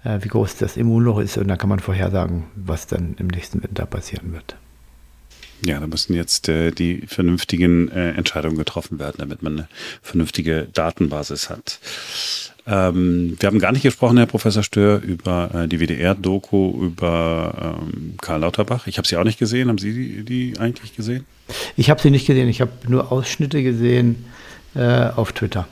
wie 0.05 0.29
groß 0.29 0.55
das 0.55 0.77
Immunloch 0.77 1.19
ist. 1.19 1.37
Und 1.37 1.49
dann 1.49 1.57
kann 1.57 1.67
man 1.67 1.79
vorhersagen, 1.79 2.45
was 2.55 2.87
dann 2.87 3.15
im 3.19 3.27
nächsten 3.27 3.61
Winter 3.61 3.85
passieren 3.85 4.31
wird. 4.31 4.55
Ja, 5.65 5.79
da 5.79 5.87
müssen 5.87 6.13
jetzt 6.13 6.47
äh, 6.47 6.71
die 6.71 7.03
vernünftigen 7.07 7.89
äh, 7.89 8.11
Entscheidungen 8.11 8.57
getroffen 8.57 8.99
werden, 8.99 9.15
damit 9.17 9.41
man 9.41 9.53
eine 9.53 9.67
vernünftige 10.03 10.67
Datenbasis 10.71 11.49
hat. 11.49 11.79
Ähm, 12.67 13.35
wir 13.39 13.47
haben 13.47 13.59
gar 13.59 13.71
nicht 13.71 13.83
gesprochen, 13.83 14.17
Herr 14.17 14.27
Professor 14.27 14.63
Stör, 14.63 15.01
über 15.01 15.49
äh, 15.53 15.67
die 15.67 15.79
WDR-Doku 15.79 16.85
über 16.85 17.77
ähm, 17.81 18.15
Karl 18.21 18.41
Lauterbach. 18.41 18.87
Ich 18.87 18.97
habe 18.97 19.07
sie 19.07 19.17
auch 19.17 19.23
nicht 19.23 19.39
gesehen. 19.39 19.69
Haben 19.69 19.77
Sie 19.77 19.93
die, 19.93 20.23
die 20.23 20.59
eigentlich 20.59 20.95
gesehen? 20.95 21.25
Ich 21.75 21.89
habe 21.89 22.01
sie 22.01 22.11
nicht 22.11 22.27
gesehen. 22.27 22.47
Ich 22.47 22.61
habe 22.61 22.71
nur 22.87 23.11
Ausschnitte 23.11 23.63
gesehen 23.63 24.25
äh, 24.75 25.09
auf 25.09 25.31
Twitter. 25.31 25.67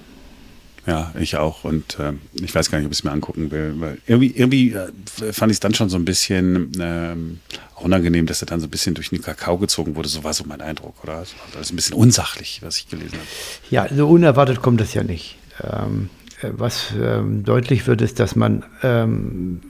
Ja, 0.86 1.13
ich 1.17 1.38
auch. 1.38 1.63
Und 1.63 1.98
äh, 2.00 2.13
ich 2.34 2.54
weiß 2.54 2.69
gar 2.69 2.78
nicht, 2.78 2.86
ob 2.86 2.91
ich 2.91 3.00
es 3.00 3.04
mir 3.04 3.12
angucken 3.12 3.52
will. 3.52 3.76
Weil 3.78 3.98
irgendwie, 4.06 4.32
irgendwie 4.36 4.74
äh, 4.74 5.32
fand 5.32 5.52
ich 5.52 5.56
es 5.56 5.60
dann 5.60 5.74
schon 5.74 5.89
so 5.89 5.98
ein 5.98 6.06
bisschen 6.06 6.72
ähm, 6.80 7.39
unangenehm, 7.76 8.26
dass 8.26 8.41
er 8.41 8.48
dann 8.48 8.60
so 8.60 8.67
ein 8.67 8.69
bisschen 8.69 8.93
durch 8.93 9.10
den 9.10 9.22
Kakao 9.22 9.58
gezogen 9.58 9.96
wurde. 9.96 10.10
So 10.10 10.24
war 10.24 10.34
so 10.34 10.43
mein 10.46 10.62
Eindruck, 10.62 10.96
oder? 11.04 11.19
Das 11.54 11.62
ist 11.62 11.72
ein 11.72 11.76
bisschen 11.78 11.96
unsachlich, 11.96 12.62
was 12.63 12.78
ich 12.78 12.89
gelesen 12.89 13.13
habe. 13.13 13.28
Ja, 13.69 13.88
so 13.93 14.08
unerwartet 14.10 14.62
kommt 14.62 14.82
das 14.82 14.93
ja 14.93 15.04
nicht. 15.04 15.38
Ähm, 15.62 16.10
äh, 16.41 16.50
was 16.52 16.93
ähm, 17.00 17.43
deutlich 17.43 17.88
wird, 17.88 18.02
ist, 18.02 18.19
dass 18.19 18.36
man 18.36 18.63
ähm, 18.84 19.62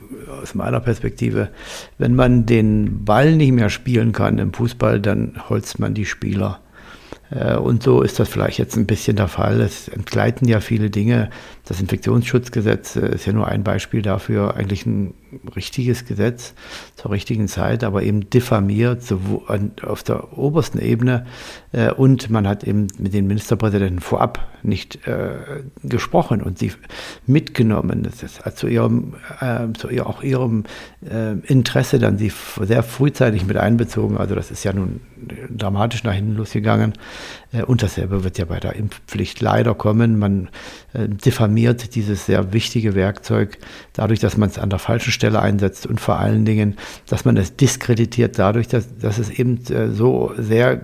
aus 0.42 0.56
meiner 0.56 0.80
Perspektive, 0.80 1.50
wenn 1.98 2.16
man 2.16 2.46
den 2.46 3.06
Ball 3.06 3.36
nicht 3.36 3.52
mehr 3.52 3.70
spielen 3.70 4.14
kann 4.14 4.40
im 4.40 4.54
Fußball, 4.54 5.00
dann 5.00 5.40
holzt 5.50 5.80
man 5.80 5.94
die 5.94 6.06
Spieler. 6.06 6.60
Äh, 7.34 7.58
und 7.58 7.84
so 7.84 8.02
ist 8.02 8.20
das 8.20 8.30
vielleicht 8.30 8.60
jetzt 8.60 8.76
ein 8.78 8.86
bisschen 8.86 9.16
der 9.16 9.28
Fall. 9.28 9.62
Es 9.62 9.88
entgleiten 9.88 10.48
ja 10.48 10.60
viele 10.60 10.90
Dinge. 10.90 11.30
Das 11.66 11.82
Infektionsschutzgesetz 11.82 12.96
äh, 12.96 13.16
ist 13.16 13.26
ja 13.26 13.34
nur 13.34 13.48
ein 13.48 13.64
Beispiel 13.64 14.02
dafür, 14.02 14.56
eigentlich 14.56 14.86
ein 14.86 15.14
richtiges 15.56 16.06
Gesetz 16.06 16.54
zur 16.96 17.12
richtigen 17.12 17.48
Zeit, 17.48 17.84
aber 17.84 18.04
eben 18.04 18.30
diffamiert 18.30 19.04
auf 19.84 20.04
der 20.04 20.38
obersten 20.38 20.80
Ebene. 20.80 21.26
Äh, 21.72 21.92
und 21.92 22.30
man 22.30 22.48
hat 22.48 22.64
eben 22.64 22.88
mit 22.98 23.14
den 23.14 23.28
Ministerpräsidenten 23.28 24.00
vorab 24.00 24.48
nicht 24.64 25.00
gesprochen 25.84 26.42
und 26.42 26.58
sie 26.58 26.72
mitgenommen. 27.28 28.04
Das 28.04 28.24
ist 28.24 28.42
zu 28.56 28.68
ihrem, 28.68 29.16
zu 29.74 29.90
auch 30.06 30.24
ihrem 30.24 30.64
Interesse 31.44 32.00
dann 32.00 32.18
sie 32.18 32.32
sehr 32.62 32.82
frühzeitig 32.82 33.46
mit 33.46 33.58
einbezogen. 33.58 34.18
Also 34.18 34.36
das 34.36 34.52
ist 34.52 34.64
ja 34.64 34.72
nun 34.72 35.02
dramatisch 35.50 36.04
nach 36.04 36.14
hinten 36.14 36.36
losgegangen. 36.36 36.94
Äh, 37.52 37.64
und 37.64 37.84
dasselbe 37.84 38.24
wird 38.24 38.38
ja 38.38 38.46
bei 38.46 38.60
der 38.60 38.76
Impfpflicht 38.76 39.42
leider 39.42 39.74
kommen. 39.74 40.18
Man 40.20 40.50
äh, 40.94 41.08
diffamiert 41.08 41.96
dieses 41.96 42.26
sehr 42.26 42.54
wichtige 42.54 42.96
Werkzeug 42.96 43.58
dadurch, 43.94 44.20
dass 44.20 44.38
man 44.38 44.50
es 44.50 44.60
an 44.60 44.70
der 44.70 44.80
falschen 44.80 45.12
Stelle 45.12 45.23
einsetzt 45.32 45.86
und 45.86 46.00
vor 46.00 46.20
allen 46.20 46.46
Dingen, 46.46 46.76
dass 47.08 47.26
man 47.26 47.38
es 47.38 47.56
diskreditiert 47.56 48.38
dadurch, 48.40 48.68
dass, 48.68 48.98
dass 48.98 49.18
es 49.18 49.30
eben 49.30 49.64
äh, 49.68 49.90
so 49.90 50.34
sehr 50.38 50.82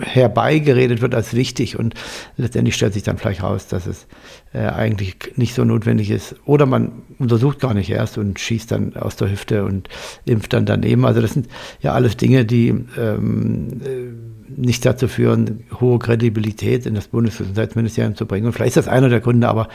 herbeigeredet 0.00 1.00
wird 1.00 1.14
als 1.14 1.34
wichtig 1.34 1.78
und 1.78 1.94
letztendlich 2.36 2.74
stellt 2.74 2.94
sich 2.94 3.02
dann 3.02 3.18
vielleicht 3.18 3.42
raus, 3.42 3.66
dass 3.66 3.86
es 3.86 4.06
äh, 4.52 4.60
eigentlich 4.60 5.16
nicht 5.36 5.54
so 5.54 5.64
notwendig 5.64 6.10
ist. 6.10 6.36
Oder 6.44 6.66
man 6.66 7.02
untersucht 7.18 7.60
gar 7.60 7.74
nicht 7.74 7.90
erst 7.90 8.18
und 8.18 8.38
schießt 8.38 8.70
dann 8.70 8.96
aus 8.96 9.16
der 9.16 9.30
Hüfte 9.30 9.64
und 9.64 9.88
impft 10.24 10.52
dann 10.52 10.66
daneben. 10.66 11.04
Also 11.04 11.20
das 11.20 11.32
sind 11.32 11.48
ja 11.80 11.92
alles 11.92 12.16
Dinge, 12.16 12.44
die 12.44 12.68
ähm, 12.96 13.80
nicht 14.48 14.86
dazu 14.86 15.08
führen, 15.08 15.64
hohe 15.80 15.98
Kredibilität 15.98 16.86
in 16.86 16.94
das 16.94 17.08
Bundesgesundheitsministerium 17.08 18.14
zu 18.14 18.26
bringen. 18.26 18.46
Und 18.46 18.52
vielleicht 18.52 18.76
ist 18.76 18.86
das 18.86 18.88
einer 18.88 19.08
der 19.08 19.20
Gründe, 19.20 19.48
aber 19.48 19.68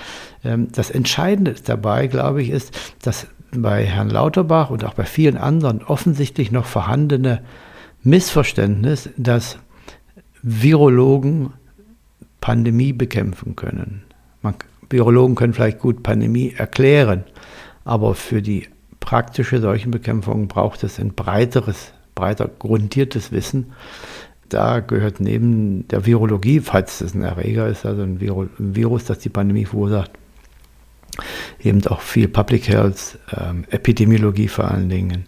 ähm, 0.44 0.70
das 0.72 0.90
Entscheidende 0.90 1.56
dabei, 1.64 2.08
glaube 2.08 2.42
ich, 2.42 2.50
ist, 2.50 2.96
dass 3.02 3.28
bei 3.52 3.86
Herrn 3.86 4.10
Lauterbach 4.10 4.70
und 4.70 4.84
auch 4.84 4.94
bei 4.94 5.06
vielen 5.06 5.38
anderen 5.38 5.84
offensichtlich 5.84 6.52
noch 6.52 6.66
vorhandene 6.66 7.44
Missverständnis, 8.02 9.10
dass 9.18 9.60
Virologen 10.44 11.54
Pandemie 12.42 12.94
bekämpfen 12.94 13.56
können. 13.56 14.04
Man, 14.42 14.56
Virologen 14.90 15.36
können 15.36 15.54
vielleicht 15.54 15.80
gut 15.80 16.04
Pandemie 16.04 16.54
erklären, 16.56 17.24
aber 17.86 18.14
für 18.14 18.42
die 18.42 18.68
praktische 19.00 19.60
Seuchenbekämpfung 19.60 20.48
braucht 20.48 20.84
es 20.84 21.00
ein 21.00 21.14
breiteres, 21.14 21.94
breiter 22.16 22.48
grundiertes 22.48 23.32
Wissen 23.32 23.74
da 24.54 24.80
gehört 24.82 25.20
neben 25.20 25.88
der 25.88 26.06
Virologie, 26.06 26.60
falls 26.60 27.02
es 27.02 27.16
ein 27.16 27.24
Erreger 27.24 27.68
ist, 27.68 27.86
also 27.86 28.04
ein, 28.04 28.22
Viro, 28.22 28.44
ein 28.60 28.76
Virus, 28.76 29.06
das 29.06 29.20
die 29.20 29.30
Pandemie 29.30 29.66
verursacht, 29.66 30.12
eben 31.60 31.86
auch 31.88 32.02
viel 32.02 32.28
Public 32.28 32.68
Health, 32.68 33.18
ähm, 33.36 33.66
Epidemiologie 33.72 34.48
vor 34.48 34.70
allen 34.70 34.90
Dingen, 34.90 35.26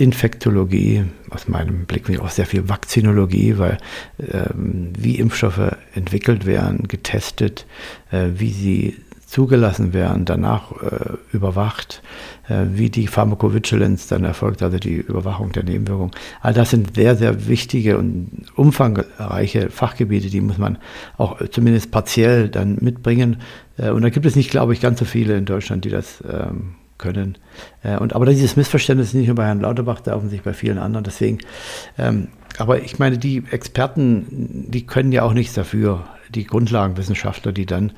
Infektologie, 0.00 1.04
aus 1.28 1.46
meinem 1.46 1.84
Blickwinkel 1.84 2.24
auch 2.24 2.30
sehr 2.30 2.46
viel 2.46 2.70
Vakzinologie, 2.70 3.58
weil 3.58 3.76
ähm, 4.18 4.92
wie 4.98 5.18
Impfstoffe 5.18 5.76
entwickelt 5.94 6.46
werden, 6.46 6.88
getestet, 6.88 7.66
äh, 8.10 8.28
wie 8.34 8.50
sie 8.50 8.96
zugelassen 9.26 9.92
werden, 9.92 10.24
danach 10.24 10.72
äh, 10.82 11.16
überwacht, 11.32 12.02
äh, 12.48 12.64
wie 12.72 12.88
die 12.88 13.06
Pharmacovigilance 13.06 14.08
dann 14.08 14.24
erfolgt, 14.24 14.62
also 14.62 14.78
die 14.78 14.96
Überwachung 14.96 15.52
der 15.52 15.62
Nebenwirkungen. 15.62 16.12
All 16.40 16.54
das 16.54 16.70
sind 16.70 16.96
sehr, 16.96 17.14
sehr 17.14 17.46
wichtige 17.46 17.98
und 17.98 18.46
umfangreiche 18.56 19.70
Fachgebiete, 19.70 20.30
die 20.30 20.40
muss 20.40 20.58
man 20.58 20.78
auch 21.16 21.40
zumindest 21.50 21.90
partiell 21.90 22.48
dann 22.48 22.78
mitbringen. 22.80 23.36
Äh, 23.76 23.90
und 23.90 24.02
da 24.02 24.08
gibt 24.08 24.24
es 24.24 24.34
nicht, 24.34 24.50
glaube 24.50 24.72
ich, 24.72 24.80
ganz 24.80 24.98
so 24.98 25.04
viele 25.04 25.36
in 25.36 25.44
Deutschland, 25.44 25.84
die 25.84 25.90
das 25.90 26.24
ähm, 26.28 26.74
können. 27.00 27.38
Äh, 27.82 27.96
und 27.96 28.14
aber 28.14 28.26
dieses 28.26 28.56
Missverständnis 28.56 29.08
ist 29.08 29.14
nicht 29.14 29.26
nur 29.26 29.36
bei 29.36 29.46
Herrn 29.46 29.60
Lauterbach, 29.60 30.00
da 30.00 30.14
offensichtlich 30.14 30.44
bei 30.44 30.52
vielen 30.52 30.78
anderen. 30.78 31.02
Deswegen, 31.02 31.38
ähm, 31.98 32.28
aber 32.58 32.82
ich 32.82 32.98
meine, 32.98 33.18
die 33.18 33.42
Experten, 33.50 34.66
die 34.70 34.86
können 34.86 35.10
ja 35.10 35.22
auch 35.22 35.32
nichts 35.32 35.54
dafür 35.54 36.04
die 36.34 36.44
Grundlagenwissenschaftler, 36.44 37.52
die 37.52 37.66
dann 37.66 37.92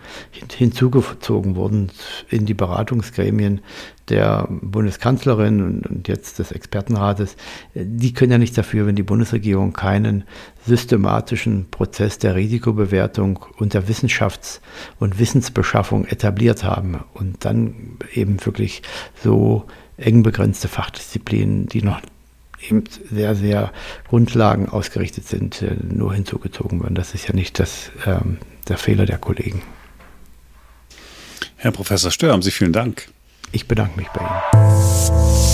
hinzugezogen 0.56 1.56
wurden 1.56 1.90
in 2.30 2.46
die 2.46 2.54
Beratungsgremien 2.54 3.60
der 4.08 4.48
Bundeskanzlerin 4.50 5.82
und 5.82 6.08
jetzt 6.08 6.38
des 6.38 6.52
Expertenrates, 6.52 7.36
die 7.74 8.12
können 8.12 8.32
ja 8.32 8.38
nichts 8.38 8.56
dafür, 8.56 8.86
wenn 8.86 8.96
die 8.96 9.02
Bundesregierung 9.02 9.72
keinen 9.72 10.24
systematischen 10.66 11.70
Prozess 11.70 12.18
der 12.18 12.34
Risikobewertung 12.34 13.44
und 13.58 13.74
der 13.74 13.86
Wissenschafts- 13.86 14.60
und 14.98 15.18
Wissensbeschaffung 15.18 16.06
etabliert 16.06 16.64
haben 16.64 17.00
und 17.14 17.44
dann 17.44 17.96
eben 18.14 18.44
wirklich 18.44 18.82
so 19.22 19.64
eng 19.96 20.22
begrenzte 20.22 20.68
Fachdisziplinen, 20.68 21.66
die 21.66 21.82
noch 21.82 22.00
eben 22.68 22.84
sehr, 23.10 23.34
sehr 23.34 23.72
Grundlagen 24.08 24.68
ausgerichtet 24.68 25.26
sind, 25.26 25.62
äh, 25.62 25.76
nur 25.82 26.14
hinzugezogen 26.14 26.82
werden. 26.82 26.94
Das 26.94 27.14
ist 27.14 27.26
ja 27.26 27.34
nicht 27.34 27.58
das, 27.58 27.90
ähm, 28.06 28.38
der 28.68 28.78
Fehler 28.78 29.06
der 29.06 29.18
Kollegen. 29.18 29.62
Herr 31.56 31.72
Professor 31.72 32.10
Stör, 32.10 32.32
haben 32.32 32.42
Sie 32.42 32.50
vielen 32.50 32.72
Dank. 32.72 33.08
Ich 33.52 33.68
bedanke 33.68 33.98
mich 33.98 34.08
bei 34.08 34.20
Ihnen. 34.20 35.52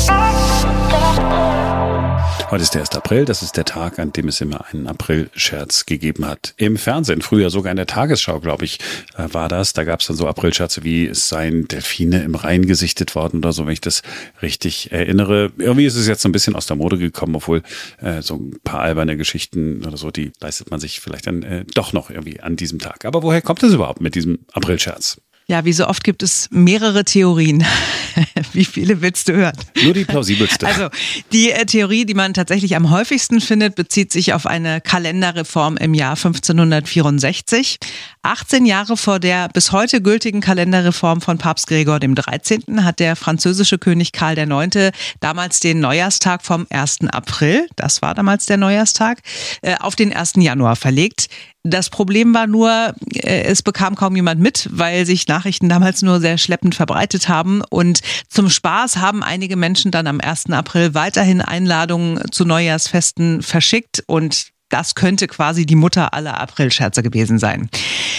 Heute 2.50 2.62
ist 2.62 2.72
der 2.72 2.80
1. 2.80 2.92
April, 2.92 3.26
das 3.26 3.42
ist 3.42 3.58
der 3.58 3.66
Tag, 3.66 3.98
an 3.98 4.12
dem 4.12 4.28
es 4.28 4.40
immer 4.40 4.64
einen 4.72 4.86
April-Scherz 4.86 5.84
gegeben 5.84 6.26
hat. 6.26 6.54
Im 6.56 6.78
Fernsehen, 6.78 7.20
früher 7.20 7.50
sogar 7.50 7.72
in 7.72 7.76
der 7.76 7.86
Tagesschau, 7.86 8.40
glaube 8.40 8.64
ich, 8.64 8.78
äh, 9.18 9.26
war 9.34 9.50
das. 9.50 9.74
Da 9.74 9.84
gab 9.84 10.00
es 10.00 10.06
dann 10.06 10.16
so 10.16 10.26
April-Scherze 10.26 10.82
wie 10.82 11.06
es 11.06 11.28
seien 11.28 11.68
Delfine 11.68 12.22
im 12.22 12.36
Rhein 12.36 12.66
gesichtet 12.66 13.14
worden 13.14 13.38
oder 13.38 13.52
so, 13.52 13.66
wenn 13.66 13.74
ich 13.74 13.82
das 13.82 14.02
richtig 14.40 14.92
erinnere. 14.92 15.52
Irgendwie 15.58 15.84
ist 15.84 15.96
es 15.96 16.06
jetzt 16.06 16.22
so 16.22 16.28
ein 16.28 16.32
bisschen 16.32 16.56
aus 16.56 16.66
der 16.66 16.76
Mode 16.76 16.96
gekommen, 16.96 17.36
obwohl 17.36 17.62
äh, 18.00 18.22
so 18.22 18.36
ein 18.36 18.58
paar 18.64 18.80
alberne 18.80 19.18
Geschichten 19.18 19.84
oder 19.84 19.98
so, 19.98 20.10
die 20.10 20.32
leistet 20.40 20.70
man 20.70 20.80
sich 20.80 21.00
vielleicht 21.00 21.26
dann 21.26 21.42
äh, 21.42 21.64
doch 21.74 21.92
noch 21.92 22.08
irgendwie 22.08 22.40
an 22.40 22.56
diesem 22.56 22.78
Tag. 22.78 23.04
Aber 23.04 23.22
woher 23.22 23.42
kommt 23.42 23.62
es 23.62 23.74
überhaupt 23.74 24.00
mit 24.00 24.14
diesem 24.14 24.38
April-Scherz? 24.54 25.20
Ja, 25.50 25.64
wie 25.64 25.72
so 25.72 25.86
oft 25.86 26.04
gibt 26.04 26.22
es 26.22 26.48
mehrere 26.50 27.04
Theorien. 27.04 27.64
wie 28.52 28.66
viele 28.66 29.00
willst 29.00 29.28
du 29.28 29.32
hören? 29.32 29.56
Nur 29.82 29.94
die 29.94 30.04
plausibelste. 30.04 30.66
Also 30.66 30.88
die 31.32 31.50
äh, 31.52 31.64
Theorie, 31.64 32.04
die 32.04 32.12
man 32.12 32.34
tatsächlich 32.34 32.76
am 32.76 32.90
häufigsten 32.90 33.40
findet, 33.40 33.74
bezieht 33.74 34.12
sich 34.12 34.34
auf 34.34 34.44
eine 34.44 34.82
Kalenderreform 34.82 35.78
im 35.78 35.94
Jahr 35.94 36.16
1564. 36.16 37.78
18 38.22 38.66
Jahre 38.66 38.98
vor 38.98 39.20
der 39.20 39.48
bis 39.48 39.72
heute 39.72 40.02
gültigen 40.02 40.42
Kalenderreform 40.42 41.22
von 41.22 41.38
Papst 41.38 41.66
Gregor 41.66 41.98
dem 41.98 42.14
13. 42.14 42.84
hat 42.84 43.00
der 43.00 43.16
französische 43.16 43.78
König 43.78 44.12
Karl 44.12 44.36
IX. 44.36 44.92
damals 45.20 45.60
den 45.60 45.80
Neujahrstag 45.80 46.44
vom 46.44 46.66
1. 46.68 47.08
April, 47.10 47.66
das 47.76 48.02
war 48.02 48.14
damals 48.14 48.44
der 48.44 48.58
Neujahrstag, 48.58 49.22
äh, 49.62 49.76
auf 49.76 49.96
den 49.96 50.12
1. 50.12 50.34
Januar 50.36 50.76
verlegt. 50.76 51.28
Das 51.68 51.90
Problem 51.90 52.34
war 52.34 52.46
nur, 52.46 52.94
äh, 53.14 53.42
es 53.42 53.62
bekam 53.62 53.94
kaum 53.94 54.16
jemand 54.16 54.40
mit, 54.40 54.68
weil 54.72 55.04
sich 55.06 55.28
Nachrichten 55.28 55.68
damals 55.68 56.02
nur 56.02 56.20
sehr 56.20 56.38
schleppend 56.38 56.74
verbreitet 56.74 57.28
haben. 57.28 57.62
Und 57.68 58.00
zum 58.28 58.48
Spaß 58.48 58.96
haben 58.96 59.22
einige 59.22 59.56
Menschen 59.56 59.90
dann 59.90 60.06
am 60.06 60.20
1. 60.20 60.50
April 60.50 60.94
weiterhin 60.94 61.40
Einladungen 61.40 62.20
zu 62.30 62.44
Neujahrsfesten 62.44 63.42
verschickt 63.42 64.02
und 64.06 64.52
das 64.68 64.94
könnte 64.94 65.26
quasi 65.26 65.66
die 65.66 65.74
Mutter 65.74 66.14
aller 66.14 66.40
Aprilscherze 66.40 67.02
gewesen 67.02 67.38
sein. 67.38 67.68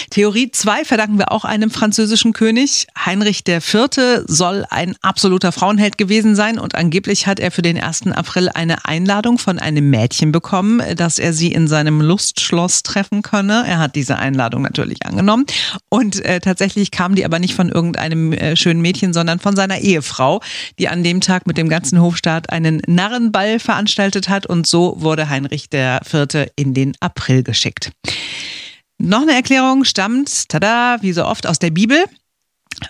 Theorie 0.10 0.52
2 0.52 0.86
verdanken 0.86 1.20
wir 1.20 1.32
auch 1.32 1.46
einem 1.46 1.70
französischen 1.70 2.34
König. 2.34 2.88
Heinrich 2.98 3.48
IV. 3.48 3.90
soll 4.26 4.66
ein 4.70 4.96
absoluter 5.02 5.52
Frauenheld 5.52 5.98
gewesen 5.98 6.36
sein 6.36 6.58
und 6.58 6.76
angeblich 6.76 7.28
hat 7.28 7.40
er 7.40 7.52
für 7.52 7.62
den 7.62 7.80
1. 7.82 8.08
April 8.08 8.50
eine 8.50 8.86
Einladung 8.86 9.38
von 9.38 9.60
einem 9.60 9.90
Mädchen 9.90 10.32
bekommen, 10.32 10.82
dass 10.96 11.20
er 11.20 11.34
sie 11.34 11.52
in 11.52 11.68
seinem 11.68 12.02
Lustschloss 12.02 12.84
treffen 12.84 13.22
könne. 13.22 13.66
Er 13.68 13.78
hat 13.78 13.96
diese 13.96 14.18
Einladung 14.18 14.64
natürlich 14.64 15.06
angenommen 15.06 15.46
und 15.90 16.24
äh, 16.26 16.40
tatsächlich 16.40 16.92
kam 16.92 17.16
die 17.16 17.26
aber 17.26 17.40
nicht 17.40 17.54
von 17.54 17.70
irgendeinem 17.70 18.34
äh, 18.34 18.56
schönen 18.56 18.82
Mädchen, 18.82 19.14
sondern 19.14 19.40
von 19.40 19.56
seiner 19.56 19.80
Ehefrau, 19.80 20.42
die 20.80 20.88
an 20.88 21.04
dem 21.04 21.22
Tag 21.22 21.46
mit 21.46 21.58
dem 21.58 21.70
ganzen 21.70 22.02
Hofstaat 22.02 22.50
einen 22.50 22.82
Narrenball 22.88 23.60
veranstaltet 23.60 24.30
hat 24.30 24.46
und 24.48 24.66
so 24.66 24.96
wurde 25.00 25.30
Heinrich 25.30 25.70
IV 25.72 26.00
in 26.56 26.74
den 26.74 26.94
April 27.00 27.44
geschickt. 27.44 27.92
Noch 28.98 29.22
eine 29.22 29.34
Erklärung 29.34 29.86
stammt, 29.86 30.50
tada, 30.50 30.98
wie 31.02 31.14
so 31.14 31.26
oft 31.26 31.48
aus 31.48 31.60
der 31.60 31.72
Bibel. 31.72 32.04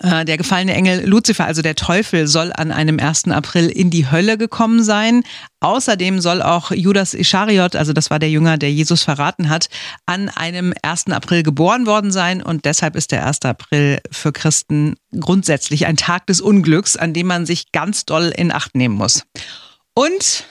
Äh, 0.02 0.24
der 0.24 0.36
gefallene 0.36 0.74
Engel 0.74 1.06
Luzifer, 1.06 1.44
also 1.46 1.62
der 1.62 1.74
Teufel, 1.74 2.26
soll 2.26 2.52
an 2.54 2.70
einem 2.70 2.98
1. 3.00 3.28
April 3.28 3.68
in 3.68 3.90
die 3.90 4.10
Hölle 4.10 4.38
gekommen 4.38 4.82
sein. 4.82 5.22
Außerdem 5.60 6.20
soll 6.20 6.42
auch 6.42 6.70
Judas 6.70 7.12
Ischariot, 7.12 7.74
also 7.76 7.92
das 7.92 8.08
war 8.08 8.18
der 8.18 8.30
Jünger, 8.30 8.56
der 8.56 8.72
Jesus 8.72 9.02
verraten 9.02 9.48
hat, 9.48 9.68
an 10.06 10.28
einem 10.28 10.72
1. 10.82 11.08
April 11.08 11.42
geboren 11.42 11.86
worden 11.86 12.12
sein. 12.12 12.42
Und 12.42 12.64
deshalb 12.64 12.94
ist 12.94 13.10
der 13.10 13.26
1. 13.26 13.40
April 13.42 14.00
für 14.10 14.32
Christen 14.32 14.94
grundsätzlich 15.18 15.86
ein 15.86 15.96
Tag 15.96 16.26
des 16.26 16.40
Unglücks, 16.40 16.96
an 16.96 17.12
dem 17.12 17.26
man 17.26 17.44
sich 17.44 17.72
ganz 17.72 18.04
doll 18.04 18.32
in 18.36 18.52
Acht 18.52 18.76
nehmen 18.76 18.94
muss. 18.94 19.24
Und 19.94 20.44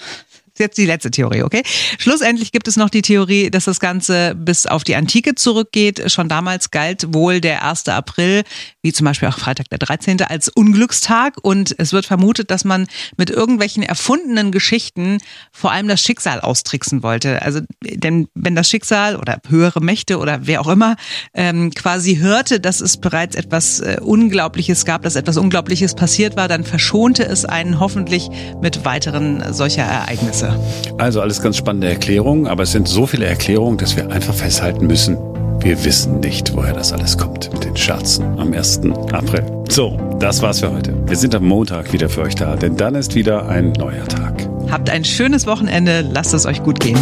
jetzt 0.59 0.77
die 0.77 0.85
letzte 0.85 1.11
Theorie, 1.11 1.43
okay? 1.43 1.63
Schlussendlich 1.97 2.51
gibt 2.51 2.67
es 2.67 2.75
noch 2.75 2.89
die 2.89 3.01
Theorie, 3.01 3.49
dass 3.49 3.65
das 3.65 3.79
Ganze 3.79 4.35
bis 4.35 4.65
auf 4.65 4.83
die 4.83 4.95
Antike 4.95 5.35
zurückgeht. 5.35 6.11
Schon 6.11 6.29
damals 6.29 6.71
galt 6.71 7.13
wohl 7.13 7.41
der 7.41 7.65
1. 7.65 7.87
April, 7.87 8.43
wie 8.81 8.93
zum 8.93 9.05
Beispiel 9.05 9.29
auch 9.29 9.37
Freitag 9.37 9.69
der 9.69 9.79
13., 9.79 10.21
als 10.21 10.49
Unglückstag. 10.49 11.35
Und 11.41 11.75
es 11.77 11.93
wird 11.93 12.05
vermutet, 12.05 12.51
dass 12.51 12.65
man 12.65 12.87
mit 13.17 13.29
irgendwelchen 13.29 13.83
erfundenen 13.83 14.51
Geschichten 14.51 15.19
vor 15.51 15.71
allem 15.71 15.87
das 15.87 16.01
Schicksal 16.01 16.41
austricksen 16.41 17.03
wollte. 17.03 17.41
Also, 17.41 17.61
denn 17.81 18.27
wenn 18.35 18.55
das 18.55 18.69
Schicksal 18.69 19.15
oder 19.15 19.39
höhere 19.47 19.81
Mächte 19.81 20.17
oder 20.17 20.41
wer 20.43 20.61
auch 20.61 20.67
immer 20.67 20.95
ähm, 21.33 21.71
quasi 21.71 22.17
hörte, 22.17 22.59
dass 22.59 22.81
es 22.81 22.97
bereits 22.97 23.35
etwas 23.35 23.79
äh, 23.79 23.97
Unglaubliches 24.01 24.85
gab, 24.85 25.03
dass 25.03 25.15
etwas 25.15 25.37
Unglaubliches 25.37 25.95
passiert 25.95 26.35
war, 26.35 26.47
dann 26.47 26.63
verschonte 26.63 27.23
es 27.23 27.45
einen 27.45 27.79
hoffentlich 27.79 28.29
mit 28.61 28.85
weiteren 28.85 29.53
solcher 29.53 29.83
Ereignisse. 29.83 30.48
Also 30.97 31.21
alles 31.21 31.41
ganz 31.41 31.57
spannende 31.57 31.89
Erklärungen, 31.89 32.47
aber 32.47 32.63
es 32.63 32.71
sind 32.71 32.87
so 32.87 33.05
viele 33.05 33.25
Erklärungen, 33.25 33.77
dass 33.77 33.95
wir 33.95 34.11
einfach 34.11 34.33
festhalten 34.33 34.87
müssen, 34.87 35.17
wir 35.61 35.83
wissen 35.83 36.19
nicht, 36.21 36.55
woher 36.55 36.73
das 36.73 36.93
alles 36.93 37.17
kommt 37.17 37.51
mit 37.51 37.65
den 37.65 37.75
Scherzen 37.75 38.23
am 38.39 38.53
1. 38.53 38.81
April. 39.11 39.43
So, 39.69 39.97
das 40.19 40.41
war's 40.41 40.61
für 40.61 40.71
heute. 40.71 40.93
Wir 41.05 41.17
sind 41.17 41.35
am 41.35 41.43
Montag 41.43 41.91
wieder 41.91 42.09
für 42.09 42.21
euch 42.21 42.35
da, 42.35 42.55
denn 42.55 42.77
dann 42.77 42.95
ist 42.95 43.15
wieder 43.15 43.47
ein 43.47 43.73
neuer 43.73 44.07
Tag. 44.07 44.47
Habt 44.71 44.89
ein 44.89 45.03
schönes 45.03 45.47
Wochenende, 45.47 46.01
lasst 46.01 46.33
es 46.33 46.45
euch 46.45 46.63
gut 46.63 46.79
gehen. 46.79 46.97